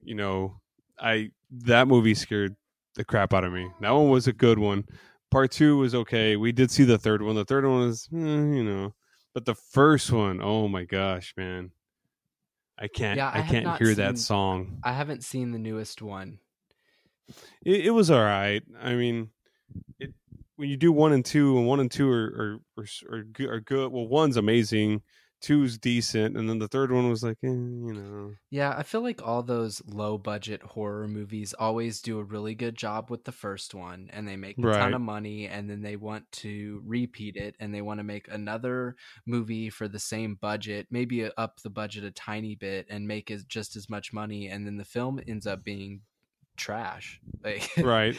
[0.00, 0.60] you know,
[0.98, 2.54] I, that movie scared
[2.94, 3.68] the crap out of me.
[3.80, 4.84] That one was a good one.
[5.30, 6.36] Part two was okay.
[6.36, 7.34] We did see the third one.
[7.34, 8.94] The third one was, eh, you know,
[9.34, 11.70] but the first one, oh my gosh, man.
[12.78, 14.78] I can't, Yeah, I I, can't hear seen- that song.
[14.84, 16.38] I haven't seen the newest one.
[17.64, 18.62] It, it was all right.
[18.80, 19.30] I mean,
[19.98, 20.14] it
[20.56, 23.60] when you do one and two, and one and two are are are, are, are
[23.60, 23.92] good.
[23.92, 25.02] Well, one's amazing,
[25.40, 29.02] two's decent, and then the third one was like, eh, you know, Yeah, I feel
[29.02, 33.32] like all those low budget horror movies always do a really good job with the
[33.32, 37.36] first one and they make a ton of money and then they want to repeat
[37.36, 41.68] it and they want to make another movie for the same budget, maybe up the
[41.68, 45.20] budget a tiny bit and make it just as much money and then the film
[45.28, 46.00] ends up being
[46.56, 47.20] trash.
[47.44, 48.16] Like right,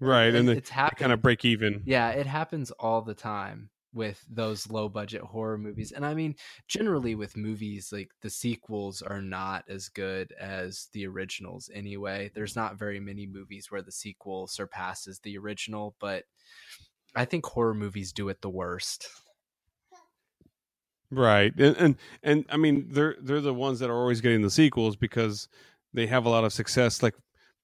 [0.00, 1.84] right, and they it's happened kind of break even.
[1.84, 5.92] yeah, it happens all the time with those low budget horror movies.
[5.92, 6.34] And I mean,
[6.66, 12.30] generally with movies, like the sequels are not as good as the originals anyway.
[12.34, 16.24] There's not very many movies where the sequel surpasses the original, but
[17.14, 19.08] I think horror movies do it the worst.
[21.10, 24.50] Right, and, and and I mean they're they're the ones that are always getting the
[24.50, 25.46] sequels because
[25.92, 27.02] they have a lot of success.
[27.02, 27.14] Like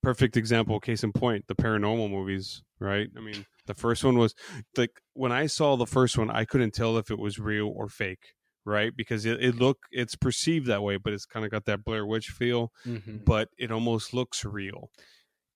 [0.09, 2.63] perfect example, case in point, the paranormal movies.
[2.81, 4.35] Right, I mean the first one was
[4.77, 7.89] like when I saw the first one, I couldn't tell if it was real or
[7.89, 8.35] fake.
[8.65, 11.85] Right, because it, it look it's perceived that way, but it's kind of got that
[11.85, 13.25] Blair Witch feel, Mhm.
[13.25, 14.91] but it almost looks real.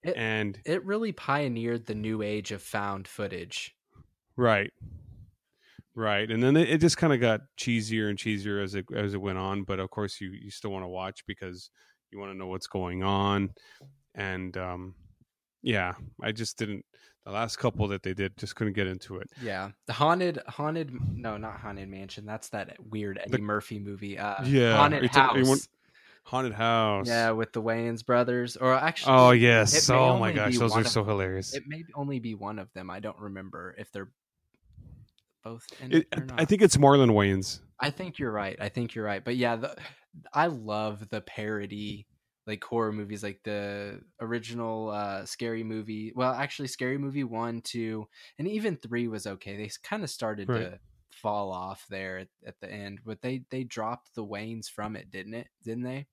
[0.02, 3.74] It- and It really pioneered the new age of found footage.
[4.36, 4.72] Right.
[5.94, 6.30] Right.
[6.30, 9.20] And then it, it just kind of got cheesier and cheesier as it as it
[9.20, 11.70] went on, but of course you you still want to watch because
[12.10, 13.50] you want to know what's going on.
[14.14, 14.94] And um
[15.62, 16.84] yeah, I just didn't
[17.24, 19.30] the last couple that they did just couldn't get into it.
[19.40, 20.92] Yeah, the haunted, haunted.
[21.14, 22.26] No, not haunted mansion.
[22.26, 24.18] That's that weird Eddie The- Murphy movie.
[24.18, 25.68] Uh, Yeah, haunted house.
[26.24, 27.08] Haunted House.
[27.08, 29.88] Yeah, with the Wayans brothers, or actually, Oh yes.
[29.90, 31.10] Oh my gosh, those are so them.
[31.10, 31.52] hilarious.
[31.54, 32.90] It may only be one of them.
[32.90, 34.10] I don't remember if they're
[35.44, 36.40] both It, it, or not.
[36.40, 37.60] I think it's Marlon Wayans.
[37.80, 38.56] I think you're right.
[38.60, 39.24] I think you're right.
[39.24, 39.76] But yeah, the,
[40.32, 42.06] I love the parody
[42.46, 46.12] like horror movies, like the original uh, scary movie.
[46.14, 49.56] Well, actually, scary movie one, two, and even three was okay.
[49.56, 50.58] They kind of started Right.
[50.72, 50.78] to
[51.10, 55.10] fall off there at, at the end, but they they dropped the Wayans from it,
[55.10, 55.48] didn't it?
[55.64, 56.06] Didn't they?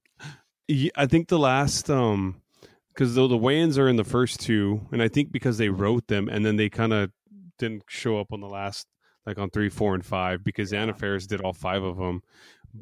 [0.68, 2.42] Yeah, I think the last um
[2.90, 6.08] because though the Wayans are in the first two, and I think because they wrote
[6.08, 7.12] them and then they kind of
[7.58, 8.88] didn't show up on the last
[9.26, 10.82] like on three, four, and five because Yeah.
[10.84, 12.22] Anna Faris did all five of them.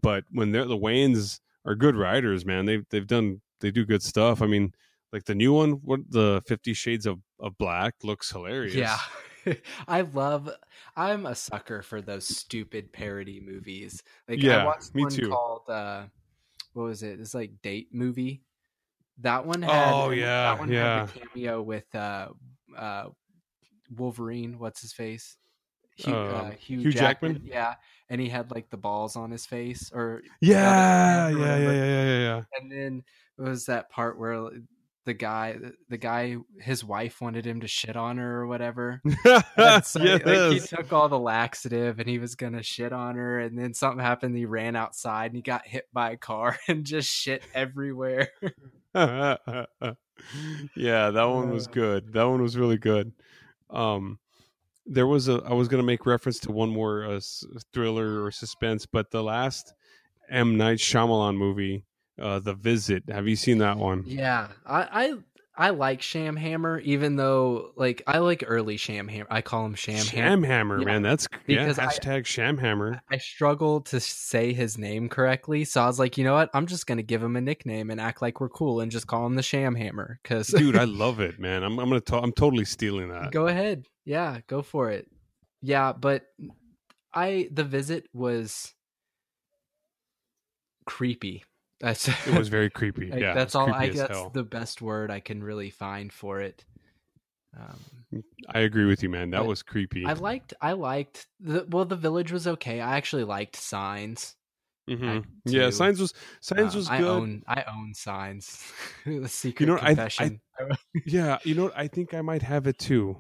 [0.02, 4.02] But when they're the Wayans are good writers, man, they've they've done they do good
[4.02, 4.42] stuff.
[4.42, 4.74] I mean,
[5.14, 8.74] like the new one, what the Fifty Shades of of Black looks hilarious.
[8.74, 8.98] Yeah.
[9.88, 10.50] I love
[10.96, 14.04] I'm a sucker for those stupid parody movies.
[14.28, 15.30] Like yeah, I watched me one too.
[15.30, 16.04] called uh
[16.74, 17.20] what was it?
[17.20, 18.42] It's like date movie.
[19.20, 21.00] That one had Oh, yeah, that one yeah.
[21.08, 22.30] had a cameo with uh
[22.78, 23.06] uh
[23.96, 25.38] Wolverine, what's his face?
[25.96, 27.34] Hugh, uh, Um, Hugh, Hugh Jackman.
[27.36, 27.50] Jackman?
[27.52, 27.76] Yeah.
[28.10, 31.86] And he had like the balls on his face or yeah, or yeah, yeah, yeah,
[31.86, 32.42] yeah, yeah.
[32.58, 33.04] and then
[33.38, 34.50] it was that part where
[35.06, 35.58] the guy
[35.90, 39.02] the guy his wife wanted him to shit on her or whatever
[39.84, 43.58] so, like, he took all the laxative and he was gonna shit on her and
[43.58, 47.10] then something happened he ran outside and he got hit by a car and just
[47.10, 48.30] shit everywhere
[50.76, 52.14] yeah, that one was good.
[52.14, 53.12] That one was really good.
[53.70, 54.18] Um,
[54.88, 55.42] there was a.
[55.46, 57.20] I was going to make reference to one more uh,
[57.74, 59.74] thriller or suspense, but the last
[60.30, 61.86] M Night Shyamalan movie,
[62.20, 63.04] uh, The Visit.
[63.10, 64.04] Have you seen that one?
[64.06, 65.14] yeah I,
[65.60, 69.74] I like sham hammer even though like i like early sham hammer i call him
[69.74, 71.02] sham, hammer Hammer, Yeah, man.
[71.02, 71.64] That's yeah.
[71.66, 73.02] because I- Hashtag Sham Hammer.
[73.10, 76.50] I struggle to say his name correctly, so I was like, you know what?
[76.54, 79.26] I'm just gonna give him a nickname and act like we're cool and just call
[79.26, 80.20] him the Sham Hammer.
[80.22, 81.64] Because Dude, I love it, man.
[81.64, 81.80] I'm.
[81.80, 82.02] I'm gonna.
[82.02, 83.32] To- I'm totally stealing that.
[83.32, 85.08] go ahead, yeah, go for it.
[85.64, 86.24] Yeah, but
[87.14, 88.74] I the visit was
[90.86, 91.44] creepy.
[91.80, 93.10] That's It was very creepy.
[93.12, 93.72] like, yeah, that's all.
[93.72, 94.30] I that's hell.
[94.34, 96.64] the best word I can really find for it.
[97.58, 99.32] Um, I agree with you, man.
[99.32, 100.06] That was creepy.
[100.06, 102.82] I liked I liked the well the village was okay.
[102.82, 104.36] I actually liked Signs.
[104.90, 105.20] Mm-hmm.
[105.46, 105.70] Yeah.
[105.72, 107.08] Signs was Signs Um, was I good.
[107.08, 108.64] own I own Signs.
[109.06, 110.76] the secret know what, I- I-
[111.06, 111.78] Yeah, you know what?
[111.78, 113.18] I think I might have it too.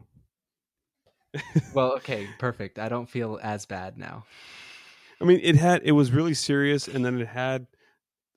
[1.73, 2.79] well, okay, perfect.
[2.79, 4.25] I don't feel as bad now.
[5.21, 7.67] I mean, it had it was really serious, and then it had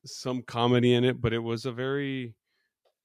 [0.04, 2.34] some comedy in it, but it was a very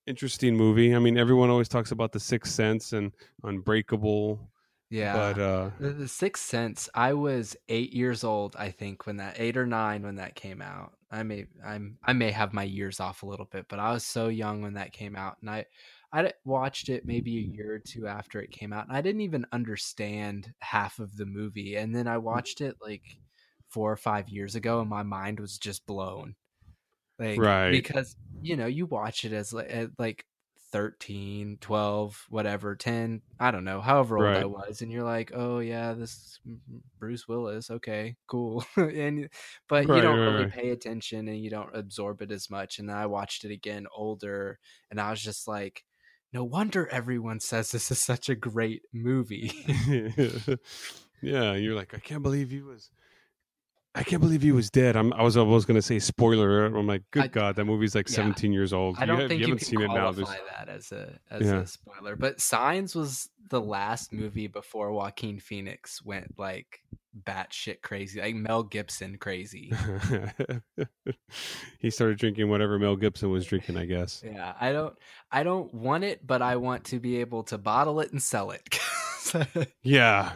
[0.07, 0.95] interesting movie.
[0.95, 3.11] I mean, everyone always talks about The Sixth Sense and
[3.43, 4.51] Unbreakable,
[4.89, 5.13] Yeah.
[5.13, 6.89] but uh, The, the Sixth Sense.
[6.93, 10.61] I was eight years old, I think, when that eight or nine when that came
[10.61, 10.93] out.
[11.11, 14.03] I may I'm I may have my years off a little bit, but I was
[14.05, 15.65] so young when that came out, and I
[16.11, 19.21] I watched it maybe a year or two after it came out, and I didn't
[19.21, 23.17] even understand half of the movie, and then I watched it like
[23.69, 26.35] four or five years ago, and my mind was just blown.
[27.19, 27.69] Like, Right.
[27.69, 30.25] because you know you watch it as like, at like
[30.71, 35.59] 13 12 whatever 10 i don't know however old i was and you're like oh
[35.59, 36.39] yeah this
[36.99, 39.29] bruce willis okay cool and
[39.69, 40.53] but Right, you don't right, really right.
[40.53, 43.85] pay attention and you don't absorb it as much and then i watched it again
[43.95, 44.59] older
[44.91, 45.85] and i was just like
[46.33, 49.51] no wonder everyone says this is such a great movie
[51.21, 52.91] yeah, you're like, I can't believe he was.
[53.95, 54.95] I can't believe he was dead.
[54.97, 56.65] I'm, I was almost going to say spoiler.
[56.65, 58.15] I'm like, good I- God, that movie's like yeah.
[58.15, 58.97] 17 years old.
[58.99, 60.11] I don't you, think you you, haven't can seen it now.
[60.11, 61.61] There's, that as a as Yeah.
[61.61, 62.15] a spoiler.
[62.15, 66.81] But Signs was the last movie before Joaquin Phoenix went like
[67.23, 69.71] batshit crazy, like Mel Gibson crazy.
[71.79, 74.21] he started drinking whatever Mel Gibson was drinking, I guess.
[74.25, 74.95] yeah, I don't
[75.31, 78.51] I don't want it, but I want to be able to bottle it and sell
[78.51, 78.67] it.
[79.83, 80.31] Yeah,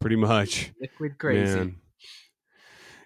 [0.00, 0.72] pretty much.
[0.80, 1.54] Liquid crazy.
[1.54, 1.76] Man.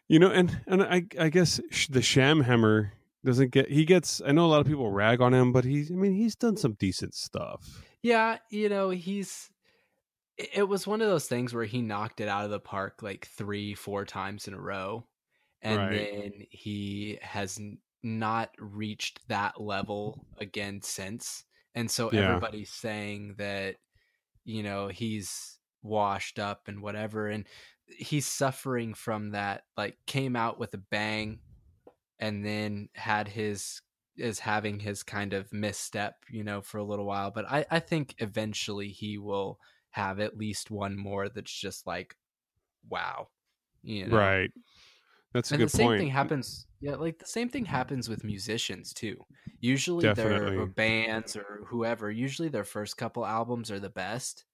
[0.09, 2.93] You know, and and I I guess the Sham Hammer
[3.25, 3.71] doesn't get.
[3.71, 4.21] He gets.
[4.25, 5.91] I know a lot of people rag on him, but he's.
[5.91, 7.85] I mean, he's done some decent stuff.
[8.03, 9.51] Yeah, you know, he's
[10.39, 13.27] it was one of those things where he knocked it out of the park like
[13.27, 15.07] 3 4 times in a row
[15.63, 15.93] and Right.
[15.93, 17.61] then he has
[18.03, 21.45] not reached that level again since.
[21.75, 22.41] And so Yeah.
[22.41, 23.77] everybody's saying that
[24.45, 27.47] you know, he's washed up and whatever and
[27.89, 31.41] he's suffering from that like came out with a bang
[32.19, 33.83] and then had his
[34.17, 37.31] is having his kind of misstep, you know, for a little while.
[37.31, 39.61] But I, I think eventually he will
[39.91, 42.17] have at least one more that's just like,
[42.89, 43.29] wow,
[43.83, 44.17] you know.
[44.17, 44.51] Right.
[45.33, 45.99] That's a And good the same point.
[45.99, 46.67] thing happens.
[46.81, 49.25] Yeah, like the same thing happens with musicians too.
[49.61, 50.57] Usually, their Definitely.
[50.57, 52.11] or bands or whoever.
[52.11, 54.45] Usually, their first couple albums are the best,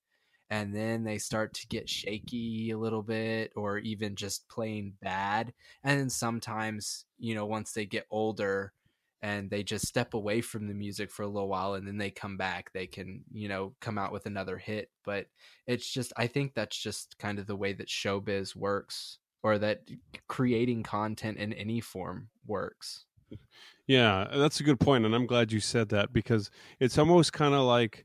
[0.53, 5.55] and then they start to get shaky a little bit, or even just plain bad.
[5.83, 8.75] And then sometimes, you know, once they get older
[9.23, 12.11] and they just step away from the music for a little while, and then they
[12.11, 14.91] come back, they can, you know, come out with another hit.
[15.05, 15.29] But
[15.67, 19.89] it's just, I think that's just kind of the way that showbiz works or that
[20.29, 23.07] creating content in any form works.
[23.87, 27.55] Yeah, that's a good point, and I'm glad you said that because it's almost kind
[27.55, 28.05] of like,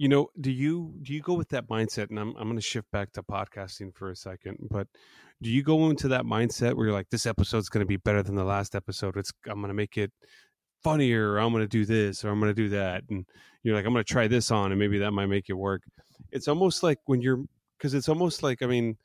[0.00, 2.08] you know, do you do you go with that mindset?
[2.08, 4.88] And I'm I'm going to shift back to podcasting for a second, but
[5.42, 8.22] do you go into that mindset where you're like, this episode's going to be better
[8.22, 9.18] than the last episode?
[9.18, 10.10] It's I'm going to make it
[10.82, 13.26] funnier, I'm going to do this, or I'm going to do that, and
[13.62, 15.82] you're like, I'm going to try this on, and maybe that might make it work.
[16.32, 17.44] It's almost like when you're
[17.76, 18.96] because it's almost like I mean,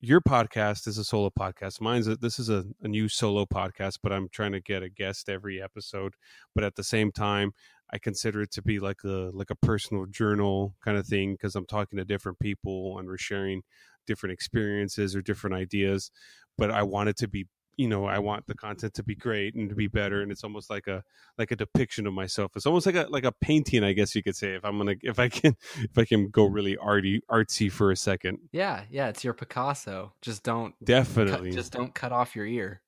[0.00, 1.80] your podcast is a solo podcast.
[1.80, 4.88] Mine's a, this is a, a new solo podcast, but I'm trying to get a
[4.88, 6.14] guest every episode.
[6.54, 7.50] But at the same time,
[7.92, 11.54] I consider it to be like a like a personal journal kind of thing because
[11.54, 13.62] I'm talking to different people and we're sharing
[14.06, 16.10] different experiences or different ideas.
[16.58, 19.54] But I want it to be, you know, I want the content to be great
[19.54, 20.22] and to be better.
[20.22, 21.04] And it's almost like a
[21.38, 22.52] like a depiction of myself.
[22.56, 24.54] It's almost like a like a painting, I guess you could say.
[24.54, 27.96] If I'm gonna if I can if I can go really arty artsy for a
[27.96, 30.12] second, Yeah, yeah, it's your Picasso.
[30.22, 31.50] Just don't cut, definitely.
[31.52, 32.80] just don't cut off your ear.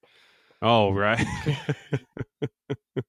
[0.60, 1.24] Oh, right.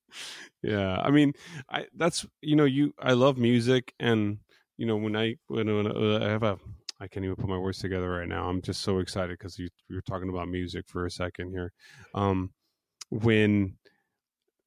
[0.64, 1.00] yeah.
[1.02, 1.34] I mean,
[1.70, 4.40] I that's you know, you I love music and
[4.78, 6.60] you know, when I when, when uh, I have a
[7.00, 8.50] I can't even put my words together right now.
[8.50, 11.72] I'm just so excited cuz you were talking about music for a second here.
[12.14, 12.52] Um
[13.10, 13.78] when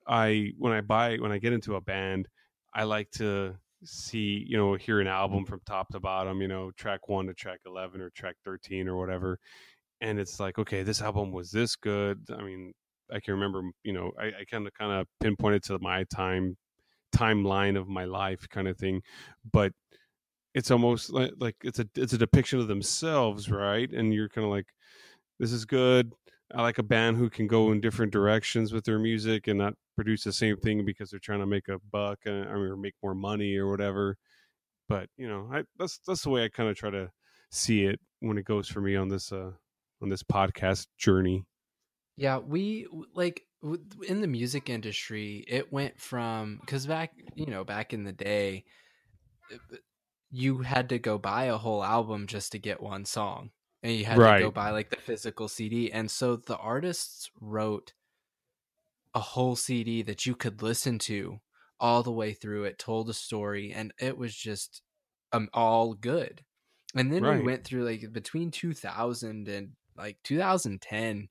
[0.07, 2.29] I when I buy when I get into a band,
[2.75, 6.71] I like to see, you know, hear an album from top to bottom, you know,
[6.73, 9.39] track 1 to track 11 or track 13 or whatever
[10.01, 12.73] and it's like okay this album was this good i mean
[13.13, 16.57] i can remember you know i, I kind of kind of pinpointed to my time
[17.15, 19.03] timeline of my life kind of thing
[19.53, 19.73] but
[20.55, 23.91] it's almost like, like it's a it's a depiction of themselves right?
[23.91, 24.67] And you're kind of like
[25.39, 26.13] this is good.
[26.55, 29.75] I like a band who can go in different directions with their music and not
[29.97, 32.95] produce the same thing because they're trying to make a buck and, mean, or make
[33.03, 34.17] more money or whatever.
[34.89, 37.11] But you know I, that's that's the way i kind of try to
[37.51, 39.53] see it when it goes for me on this uh
[40.03, 41.45] on this podcast journey.
[42.17, 43.45] Yeah, we like
[44.09, 48.65] in the music industry, it went from because back, you know, back in the day,
[49.53, 49.77] uh,
[50.31, 53.51] you had to go buy a whole album just to get one song,
[53.83, 54.39] and you had right.
[54.39, 55.93] to go buy like the physical CD.
[55.93, 57.93] And so the artists wrote
[59.15, 61.41] a whole CD that you could listen to
[61.79, 62.65] all the way through.
[62.65, 64.83] It told a story, and it was just
[65.33, 66.43] um all good.
[66.95, 67.39] And then right.
[67.39, 71.29] we went through like between 2000 and like 2010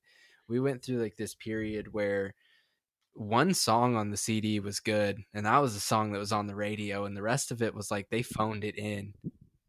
[0.48, 2.34] we went through like this period where
[3.14, 6.46] one song on the CD was good, and that was a song that was on
[6.46, 9.14] the radio, and the rest of it was like they phoned it in.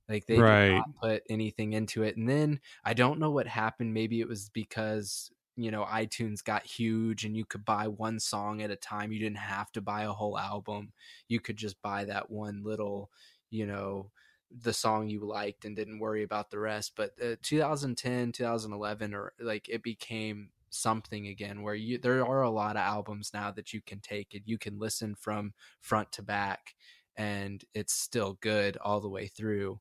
[0.10, 0.66] Like they right.
[0.66, 2.18] did not put anything into it.
[2.18, 3.94] And then I don't know what happened.
[3.94, 8.62] Maybe it was because, you know, iTunes got huge and you could buy one song
[8.62, 9.12] at a time.
[9.12, 10.92] You didn't have to buy a whole album.
[11.28, 13.10] You could just buy that one little,
[13.50, 14.12] you know,
[14.52, 16.94] the song you liked and didn't worry about the rest.
[16.96, 22.50] But uh, 2010, 2011, or like it became something again where you there are a
[22.50, 26.22] lot of albums now that you can take and you can listen from front to
[26.22, 26.76] back
[27.16, 29.80] and it's still good all the way through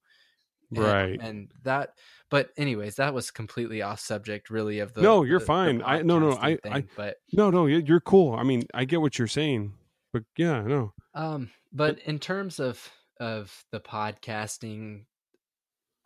[0.75, 1.21] and, right.
[1.21, 1.91] and that
[2.31, 5.79] but anyways that was completely off subject really of the no you're the, fine.
[5.79, 8.35] The i no no i thing, i but no no you're cool.
[8.35, 9.75] I mean i get what you're saying
[10.13, 12.91] but yeah no um but in terms of
[13.21, 15.05] of the podcasting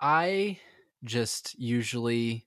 [0.01, 0.59] i
[1.05, 2.46] just usually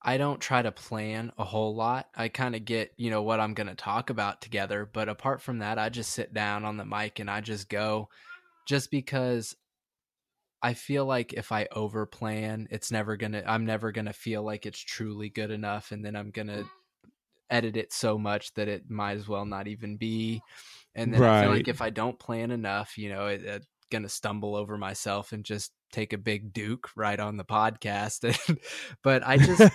[0.00, 2.06] I don't try to plan a whole lot.
[2.14, 4.88] I kind of get, you know, what I'm going to talk about together.
[4.90, 8.08] But apart from that, I just sit down on the mic and I just go
[8.66, 9.56] just because
[10.62, 14.12] I feel like if I over plan, it's never going to, I'm never going to
[14.12, 15.90] feel like it's truly good enough.
[15.90, 16.64] And then I'm going to
[17.50, 20.42] edit it so much that it might as well not even be.
[20.94, 21.38] And then right.
[21.38, 24.54] I feel like if I don't plan enough, you know, it, it going to stumble
[24.54, 28.36] over myself and just take a big duke right on the podcast
[29.02, 29.72] but i just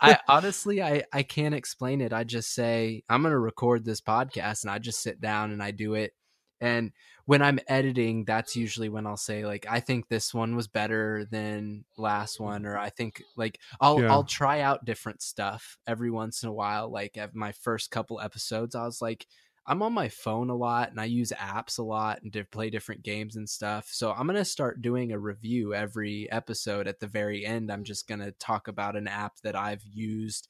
[0.00, 4.00] i honestly i i can't explain it i just say i'm going to record this
[4.00, 6.12] podcast and i just sit down and i do it
[6.60, 6.92] and
[7.26, 11.26] when i'm editing that's usually when i'll say like i think this one was better
[11.30, 12.44] than last mm.
[12.44, 14.10] one or i think like i'll yeah.
[14.10, 18.20] i'll try out different stuff every once in a while like at my first couple
[18.20, 19.26] episodes i was like
[19.66, 22.70] I'm on my phone a lot and I use apps a lot and to play
[22.70, 23.88] different games and stuff.
[23.90, 26.86] So I'm going to start doing a review every episode.
[26.86, 30.48] At the very end, I'm just going to talk about an app that I've used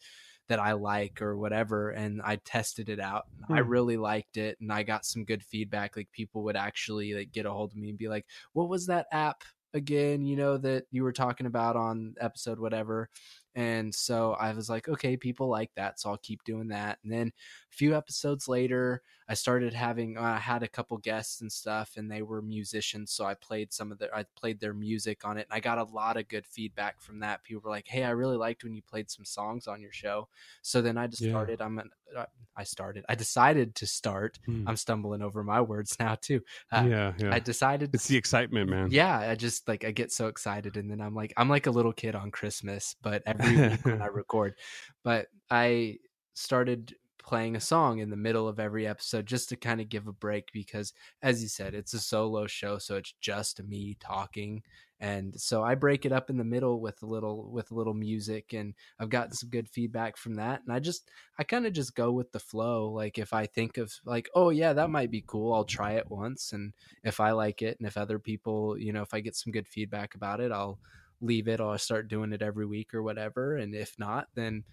[0.48, 1.90] that I like or whatever.
[1.90, 3.24] And I tested it out.
[3.46, 3.54] Hmm.
[3.54, 5.96] I really liked it and I got some good feedback.
[5.96, 8.86] Like people would actually like get a hold of me and be like, what was
[8.86, 9.44] that app
[9.74, 13.10] again, you know, that you were talking about on episode whatever.
[13.54, 16.98] And so I was like, okay, people like that, so I'll keep doing that.
[17.04, 21.40] And then a few episodes later, I started having uh, I had a couple guests
[21.40, 24.74] and stuff, and they were musicians, so I played some of their I played their
[24.74, 27.42] music on it, and I got a lot of good feedback from that.
[27.42, 30.28] People were like, "Hey, I really liked when you played some songs on your show."
[30.62, 31.30] So then I just yeah.
[31.30, 31.62] started.
[31.62, 33.04] I'm an, uh, I started.
[33.08, 34.38] I decided to start.
[34.44, 34.68] Hmm.
[34.68, 36.42] I'm stumbling over my words now too.
[36.70, 37.34] Uh, yeah, yeah.
[37.34, 37.94] I decided.
[37.94, 38.88] It's the excitement, man.
[38.90, 41.70] Yeah, I just like I get so excited, and then I'm like I'm like a
[41.70, 44.54] little kid on Christmas, but every every week when I record.
[45.02, 45.98] But I
[46.34, 46.94] started
[47.24, 50.12] playing a song in the middle of every episode just to kind of give a
[50.12, 54.62] break because as you said it's a solo show so it's just me talking
[55.00, 57.94] and so I break it up in the middle with a little with a little
[57.94, 61.72] music and I've gotten some good feedback from that and I just I kind of
[61.72, 65.10] just go with the flow like if I think of like oh yeah that might
[65.10, 68.78] be cool I'll try it once and if I like it and if other people
[68.78, 70.78] you know if I get some good feedback about it I'll
[71.24, 73.56] leave it or I'll start doing it every week or whatever.
[73.56, 74.64] And if not, then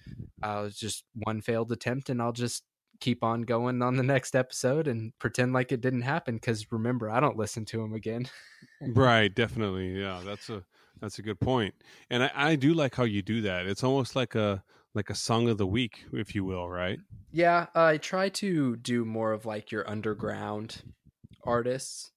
[0.44, 2.64] I'll just one failed attempt and I'll just
[3.00, 6.40] keep on going on the next episode and pretend like it didn't happen.
[6.40, 8.28] Cause remember, I don't listen to them again.
[8.82, 9.34] right.
[9.34, 10.00] Definitely.
[10.00, 10.22] Yeah.
[10.24, 10.64] That's a,
[11.00, 11.74] that's a good point.
[12.10, 13.66] And I, I do like how you do that.
[13.66, 17.00] It's almost like a, like a song of the week, if you will, right?
[17.32, 20.84] Yeah, I try to do more of like your underground
[21.44, 22.12] artists.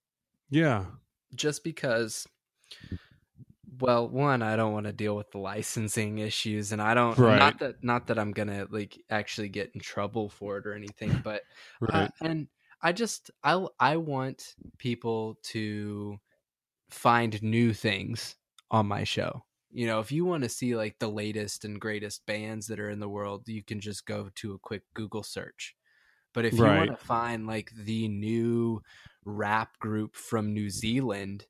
[0.51, 0.87] Yeah.
[1.35, 2.27] Just because
[3.81, 7.39] well one i don't want to deal with the licensing issues and i don't right.
[7.39, 11.21] not that not that i'm gonna like actually get in trouble for it or anything
[11.25, 11.43] but
[11.83, 12.05] uh, right.
[12.05, 12.49] uh, and
[12.83, 16.19] i just i i want people to
[16.91, 18.37] find new things
[18.71, 22.25] on my show you know if you want to see like the latest and greatest
[22.27, 25.75] bands that are in the world you can just go to a quick google search
[26.33, 26.77] but if you right.
[26.77, 28.81] want to find like the new
[29.25, 31.45] rap group from new zealand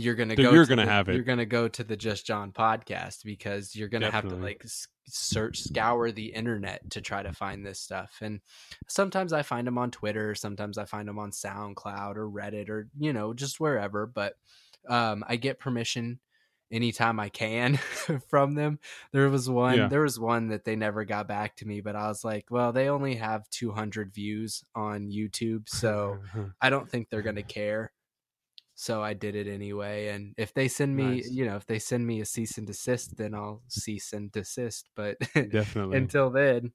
[0.00, 0.52] you're gonna go.
[0.52, 1.14] You're to gonna the, have it.
[1.14, 4.30] You're gonna go to the Just John podcast because you're gonna Definitely.
[4.30, 4.64] have to like
[5.08, 8.18] search, scour the internet to try to find this stuff.
[8.20, 8.40] And
[8.88, 10.34] sometimes I find them on Twitter.
[10.34, 14.06] Sometimes I find them on SoundCloud or Reddit or you know just wherever.
[14.06, 14.34] But
[14.88, 16.20] um, I get permission
[16.72, 17.76] anytime I can
[18.30, 18.78] from them.
[19.12, 19.88] There was one Yeah.
[19.88, 22.72] there was one that they never got back to me, but I was like, well,
[22.72, 26.18] they only have 200 views on YouTube, so
[26.60, 27.92] I don't think they're going to care.
[28.80, 31.30] So I did it anyway, and if they send me, Nice.
[31.30, 34.88] you know, if they send me a cease and desist, then I'll cease and desist,
[34.96, 35.18] but
[35.50, 36.10] definitely.
[36.10, 36.72] until then,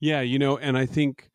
[0.00, 1.30] Yeah, you know, and I think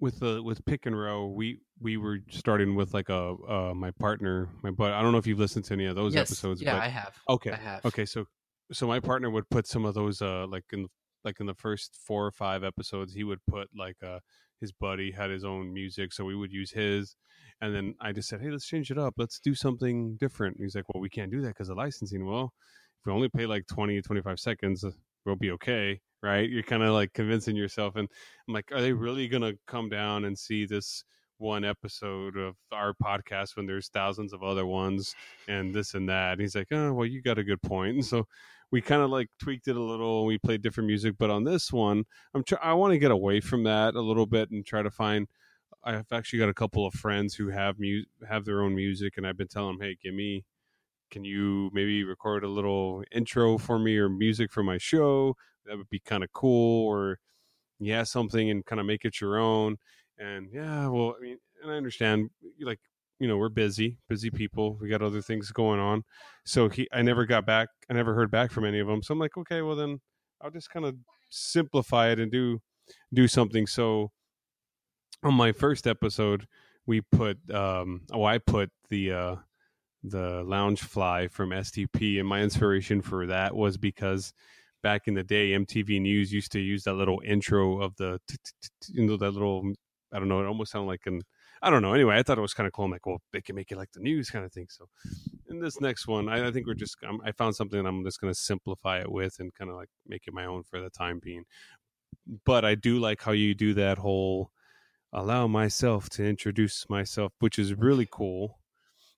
[0.00, 3.90] with the with pick and row, we we were starting with like a uh my
[3.92, 6.62] partner, my but I don't know if you've listened to any of those yes, episodes,
[6.62, 7.16] yeah, but I have.
[7.28, 7.84] okay, I have.
[7.84, 8.26] okay, so
[8.72, 10.88] so my partner would put some of those uh like in
[11.24, 14.20] like in the first four or five episodes, he would put like uh
[14.64, 17.16] his buddy had his own music, so we would use his,
[17.60, 20.56] and then I just said, hey, let's change it up, let's do something different.
[20.56, 22.24] And he's like, well, we can't do that because of licensing.
[22.24, 22.54] Well,
[22.98, 24.90] if we only pay like 20, 25 seconds, uh,
[25.26, 26.48] we'll be okay, right?
[26.48, 28.08] You're kind of like convincing yourself, and
[28.48, 31.04] I'm like, are they really gonna come down and see this
[31.38, 35.14] one episode of our podcast when there's thousands of other ones
[35.46, 36.32] and this and that?
[36.32, 37.96] And he's like, oh, well, you got a good point.
[37.96, 38.26] And so
[38.70, 40.20] we kind of like tweaked it a little.
[40.20, 42.04] and We played different music, but on this one,
[42.34, 44.90] I'm try- I want to get away from that a little bit and try to
[44.90, 45.28] find.
[45.84, 49.26] I've actually got a couple of friends who have mu- have their own music, and
[49.26, 50.44] I've been telling them, hey, give me.
[51.10, 55.36] Can you maybe record a little intro for me or music for my show?
[55.66, 56.86] That would be kind of cool.
[56.88, 57.18] Or
[57.80, 59.76] yeah, something and kind of make it your own.
[60.18, 62.80] And yeah, well, I mean, and I understand, like,
[63.24, 64.76] you know, we're busy, busy people.
[64.78, 66.02] We got other things going on.
[66.44, 67.70] So he, I never got back.
[67.88, 69.02] I never heard back from any of them.
[69.02, 70.02] So I'm like, okay, well then
[70.42, 70.94] I'll just kind of
[71.30, 72.60] simplify it and do,
[73.14, 73.66] do something.
[73.66, 74.10] So
[75.22, 76.46] on my first episode,
[76.84, 79.36] we put, um, oh, I put the, uh,
[80.02, 84.34] the lounge fly from STP, and my inspiration for that was because
[84.82, 88.20] back in the day, MTV News used to use that little intro of the,
[88.88, 89.72] you know, that little,
[90.12, 91.22] I don't know, it almost sounded like an,
[91.64, 91.94] I don't know.
[91.94, 92.84] Anyway, I thought it was kind of cool.
[92.84, 94.66] I'm like, well, they can make it like the news kind of thing.
[94.68, 94.88] So,
[95.48, 98.04] in this next one, I, I think we're just, um, I found something that I'm
[98.04, 100.80] just going to simplify it with and kind of like make it my own for
[100.80, 101.44] the time being.
[102.44, 104.50] But I do like how you do that whole
[105.14, 108.58] allow myself to introduce myself, which is really cool.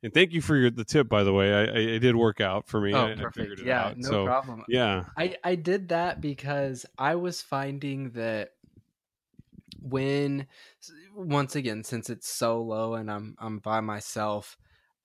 [0.02, 1.52] And thank you for your the tip, by the way.
[1.52, 2.92] I, I it did work out for me.
[2.92, 3.60] Oh, I, I perfect.
[3.60, 3.96] it Yeah, out.
[3.96, 4.62] no so, problem.
[4.68, 8.52] Yeah, I I did that because I was finding that
[9.88, 10.46] when
[11.14, 14.56] once again since it's solo and I'm I'm by myself,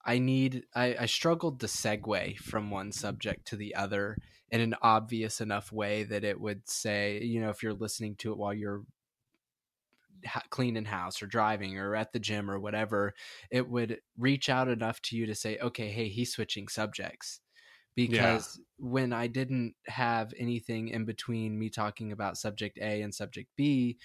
[0.04, 4.16] I need I, I struggled to segue from one subject to the other
[4.50, 8.32] in an obvious enough way that it would say, you know, if you're listening to
[8.32, 8.82] it while you're
[10.50, 13.14] cleaning house or driving or at the gym or whatever,
[13.50, 17.40] it would reach out enough to you to say, okay, hey, he's switching subjects.
[17.94, 23.50] Because when I didn't have anything in between me talking about subject A and subject
[23.54, 23.98] B,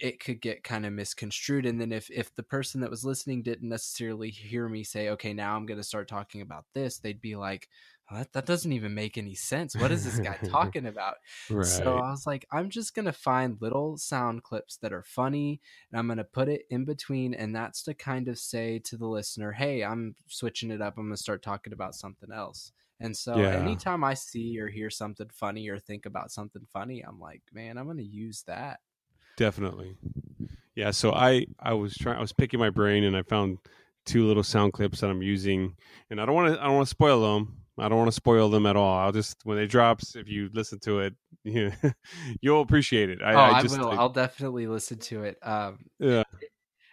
[0.00, 1.66] it could get kind of misconstrued.
[1.66, 5.32] And then if if the person that was listening didn't necessarily hear me say, okay,
[5.34, 7.68] now I'm going to start talking about this, they'd be like,
[8.10, 9.78] "Oh, that, that doesn't even make any sense.
[9.78, 11.16] What is this guy talking about?
[11.48, 11.60] right.
[11.60, 15.98] So I was like, I'm just gonna find little sound clips that are funny, and
[15.98, 19.52] I'm gonna put it in between, and that's to kind of say to the listener,
[19.52, 20.96] "Hey, I'm switching it up.
[20.98, 22.72] I'm gonna start talking about something else."
[23.02, 23.44] And so, Yeah.
[23.44, 27.78] anytime I see or hear something funny or think about something funny, I'm like, "Man,
[27.78, 28.80] I'm gonna use that."
[29.40, 29.96] Definitely.
[30.74, 30.90] Yeah.
[30.90, 32.18] So I I was trying.
[32.18, 33.56] I was picking my brain, and I found
[34.04, 35.76] two little sound clips that I'm using,
[36.10, 36.60] and I don't want to.
[36.60, 37.56] I don't want to spoil them.
[37.78, 38.98] I don't want to spoil them at all.
[38.98, 41.14] I'll just when it drops, if you listen to it,
[41.44, 41.72] you,
[42.42, 43.22] you'll appreciate it.
[43.22, 43.88] I, oh, I I, just will.
[43.88, 45.38] I- I'll definitely listen to it.
[45.42, 46.24] Um, yeah.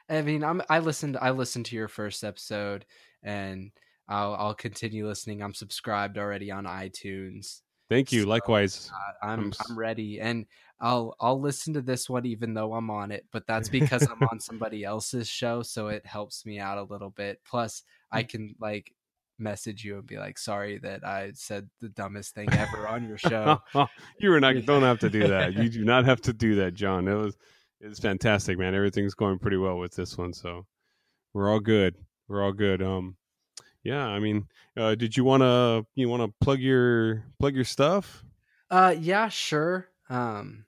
[0.09, 2.85] I mean, I'm I listened I listened to your first episode
[3.23, 3.71] and
[4.07, 5.43] I'll I'll continue listening.
[5.43, 7.59] I'm subscribed already on iTunes.
[7.89, 8.23] Thank you.
[8.23, 8.91] So, Likewise.
[8.93, 10.45] Uh, I'm I'm I'm ready and
[10.79, 14.21] I'll I'll listen to this one even though I'm on it, but that's because I'm
[14.23, 17.41] on somebody else's show, so it helps me out a little bit.
[17.45, 18.29] Plus, I Mm.
[18.29, 18.93] can like
[19.39, 23.17] message you and be like, "Sorry that I said the dumbest thing ever on your
[23.17, 23.59] show."
[24.19, 24.55] you are not.
[24.65, 25.55] Don't have to do that.
[25.55, 27.07] You do not have to do that, John.
[27.07, 27.38] It was
[27.81, 28.73] it's fantastic, man.
[28.75, 30.65] Everything's going pretty well with this one, so
[31.33, 31.95] we're all good.
[32.27, 32.81] We're all good.
[32.81, 33.16] Um,
[33.88, 34.05] yeah.
[34.05, 38.25] I mean, uh, did you want to you want to plug your plug your stuff?
[38.69, 39.88] Uh, yeah, sure.
[40.09, 40.65] Um,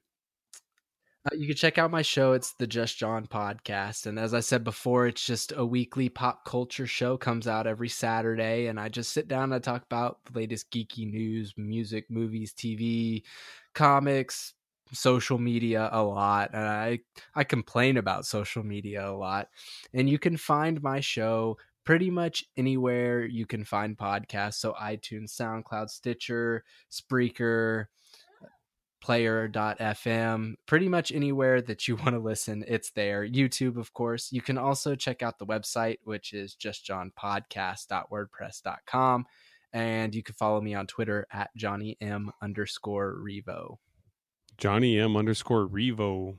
[1.25, 2.31] uh, you can check out my show.
[2.31, 6.45] It's the Just John podcast, and as I said before, it's just a weekly pop
[6.45, 7.17] culture show.
[7.17, 10.71] Comes out every Saturday, and I just sit down and I talk about the latest
[10.71, 13.23] geeky news, music, movies, TV,
[13.73, 14.53] comics,
[14.93, 16.51] social media a lot.
[16.53, 16.99] And I
[17.35, 19.49] I complain about social media a lot,
[19.93, 21.57] and you can find my show
[21.89, 24.59] pretty much anywhere you can find podcasts.
[24.59, 27.85] So iTunes, SoundCloud, Stitcher, Spreaker,
[29.01, 33.27] player.fm, pretty much anywhere that you want to listen, it's there.
[33.27, 34.31] YouTube, of course.
[34.31, 39.25] You can also check out the website, which is justjohnpodcast.wordpress.com.
[39.73, 43.77] And you can follow me on Twitter at Johnny M underscore Revo.
[44.59, 46.37] Johnny M underscore Revo.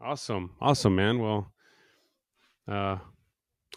[0.00, 0.56] Awesome.
[0.60, 1.20] Awesome, man.
[1.20, 1.52] Well,
[2.66, 2.96] uh,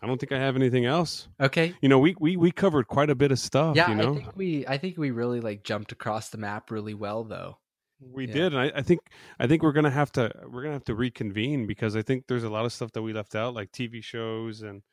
[0.01, 1.27] I don't think I have anything else.
[1.39, 1.73] Okay.
[1.81, 3.75] You know, we we we covered quite a bit of stuff.
[3.75, 6.69] Yeah, you know, I think we I think we really like jumped across the map
[6.71, 7.57] really well though.
[7.99, 8.33] we yeah.
[8.33, 9.01] did, and I, I think
[9.39, 12.43] I think we're gonna have to we're gonna have to reconvene because I think there's
[12.43, 14.83] a lot of stuff that we left out, like TV shows and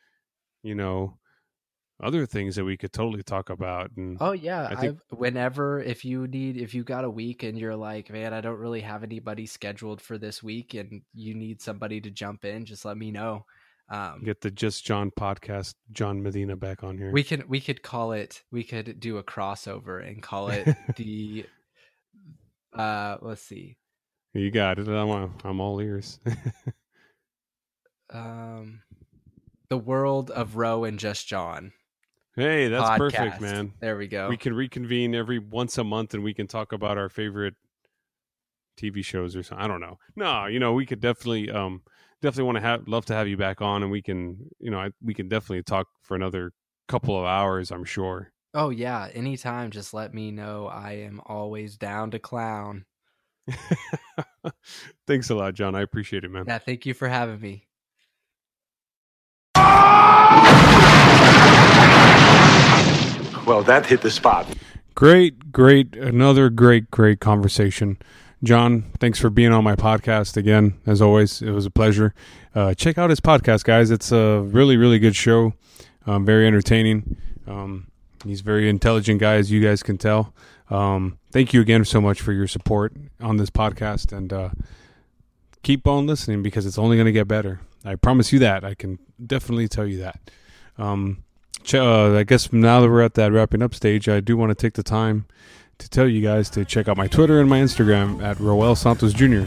[0.63, 1.19] you know
[2.03, 3.91] other things that we could totally talk about.
[3.97, 7.43] And Oh yeah, I think- I've, whenever if you need if you got a week
[7.43, 11.35] and you're like, man, I don't really have anybody scheduled for this week, and you
[11.35, 13.45] need somebody to jump in, just let me know.
[13.91, 17.13] Um, get the Just John podcast, John Medina back on here.
[17.13, 20.67] we can we could call it we could do a crossover and call it
[20.97, 21.45] the
[22.73, 23.77] uh let's see
[24.33, 24.89] you got it.
[24.89, 26.19] I'm I'm all ears.
[28.11, 28.81] um
[29.69, 31.73] the world of Roe and Just John.
[32.37, 32.99] hey, that's podcast.
[32.99, 33.73] perfect, man.
[33.81, 34.29] There we go.
[34.29, 37.55] we can reconvene every once a month and we can talk about our favorite
[38.79, 39.65] TV shows or something.
[39.65, 39.99] I don't know.
[40.17, 41.83] No, you know, we could definitely um
[42.25, 44.79] definitely want to have love to have you back on and we can, you know,
[44.79, 46.53] I, we can definitely talk for another
[46.89, 48.33] couple of hours, I'm sure.
[48.55, 49.71] oh yeah, anytime.
[49.71, 50.67] Just let me know.
[50.67, 52.87] I am always down to clown.
[55.07, 55.75] Thanks a lot, John.
[55.75, 56.45] I appreciate it, man.
[56.47, 57.69] Yeah, thank you for having me.
[63.47, 64.47] Well, that hit the spot.
[64.95, 67.99] Great, great, another great, great conversation.
[68.45, 70.75] John, thanks for being on my podcast again.
[70.87, 72.13] As always, it was a pleasure.
[72.55, 73.91] Uh, check out his podcast, guys.
[73.91, 75.55] It's a really, really good show.
[76.07, 77.17] Um, very entertaining.
[77.47, 77.87] Um,
[78.23, 80.35] he's very intelligent guy, as you guys can tell.
[80.69, 84.51] Um, thank you again so much for your support on this podcast, and uh,
[85.63, 87.61] keep on listening because it's only going to get better.
[87.83, 88.63] I promise you that.
[88.63, 90.21] I can definitely tell you that.
[90.77, 91.25] Um,
[91.63, 94.51] ch- uh, I guess now that we're at that wrapping up stage, I do want
[94.51, 95.25] to take the time
[95.79, 99.13] to tell you guys to check out my Twitter and my Instagram at Roel Santos
[99.13, 99.45] Jr.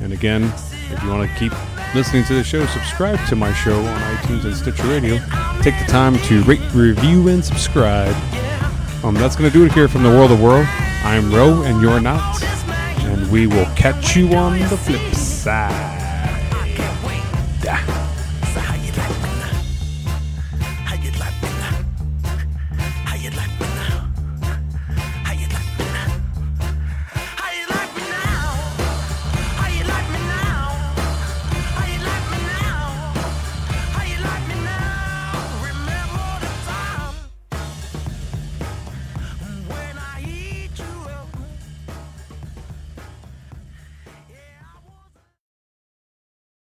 [0.00, 0.44] And again,
[0.90, 1.52] if you want to keep
[1.94, 5.18] listening to the show, subscribe to my show on iTunes and Stitcher Radio.
[5.62, 8.14] Take the time to rate, review, and subscribe.
[9.04, 10.66] Um, that's going to do it here from the world of world.
[11.04, 12.42] I'm Ro, and you're not.
[13.04, 15.98] And we will catch you on the flip side.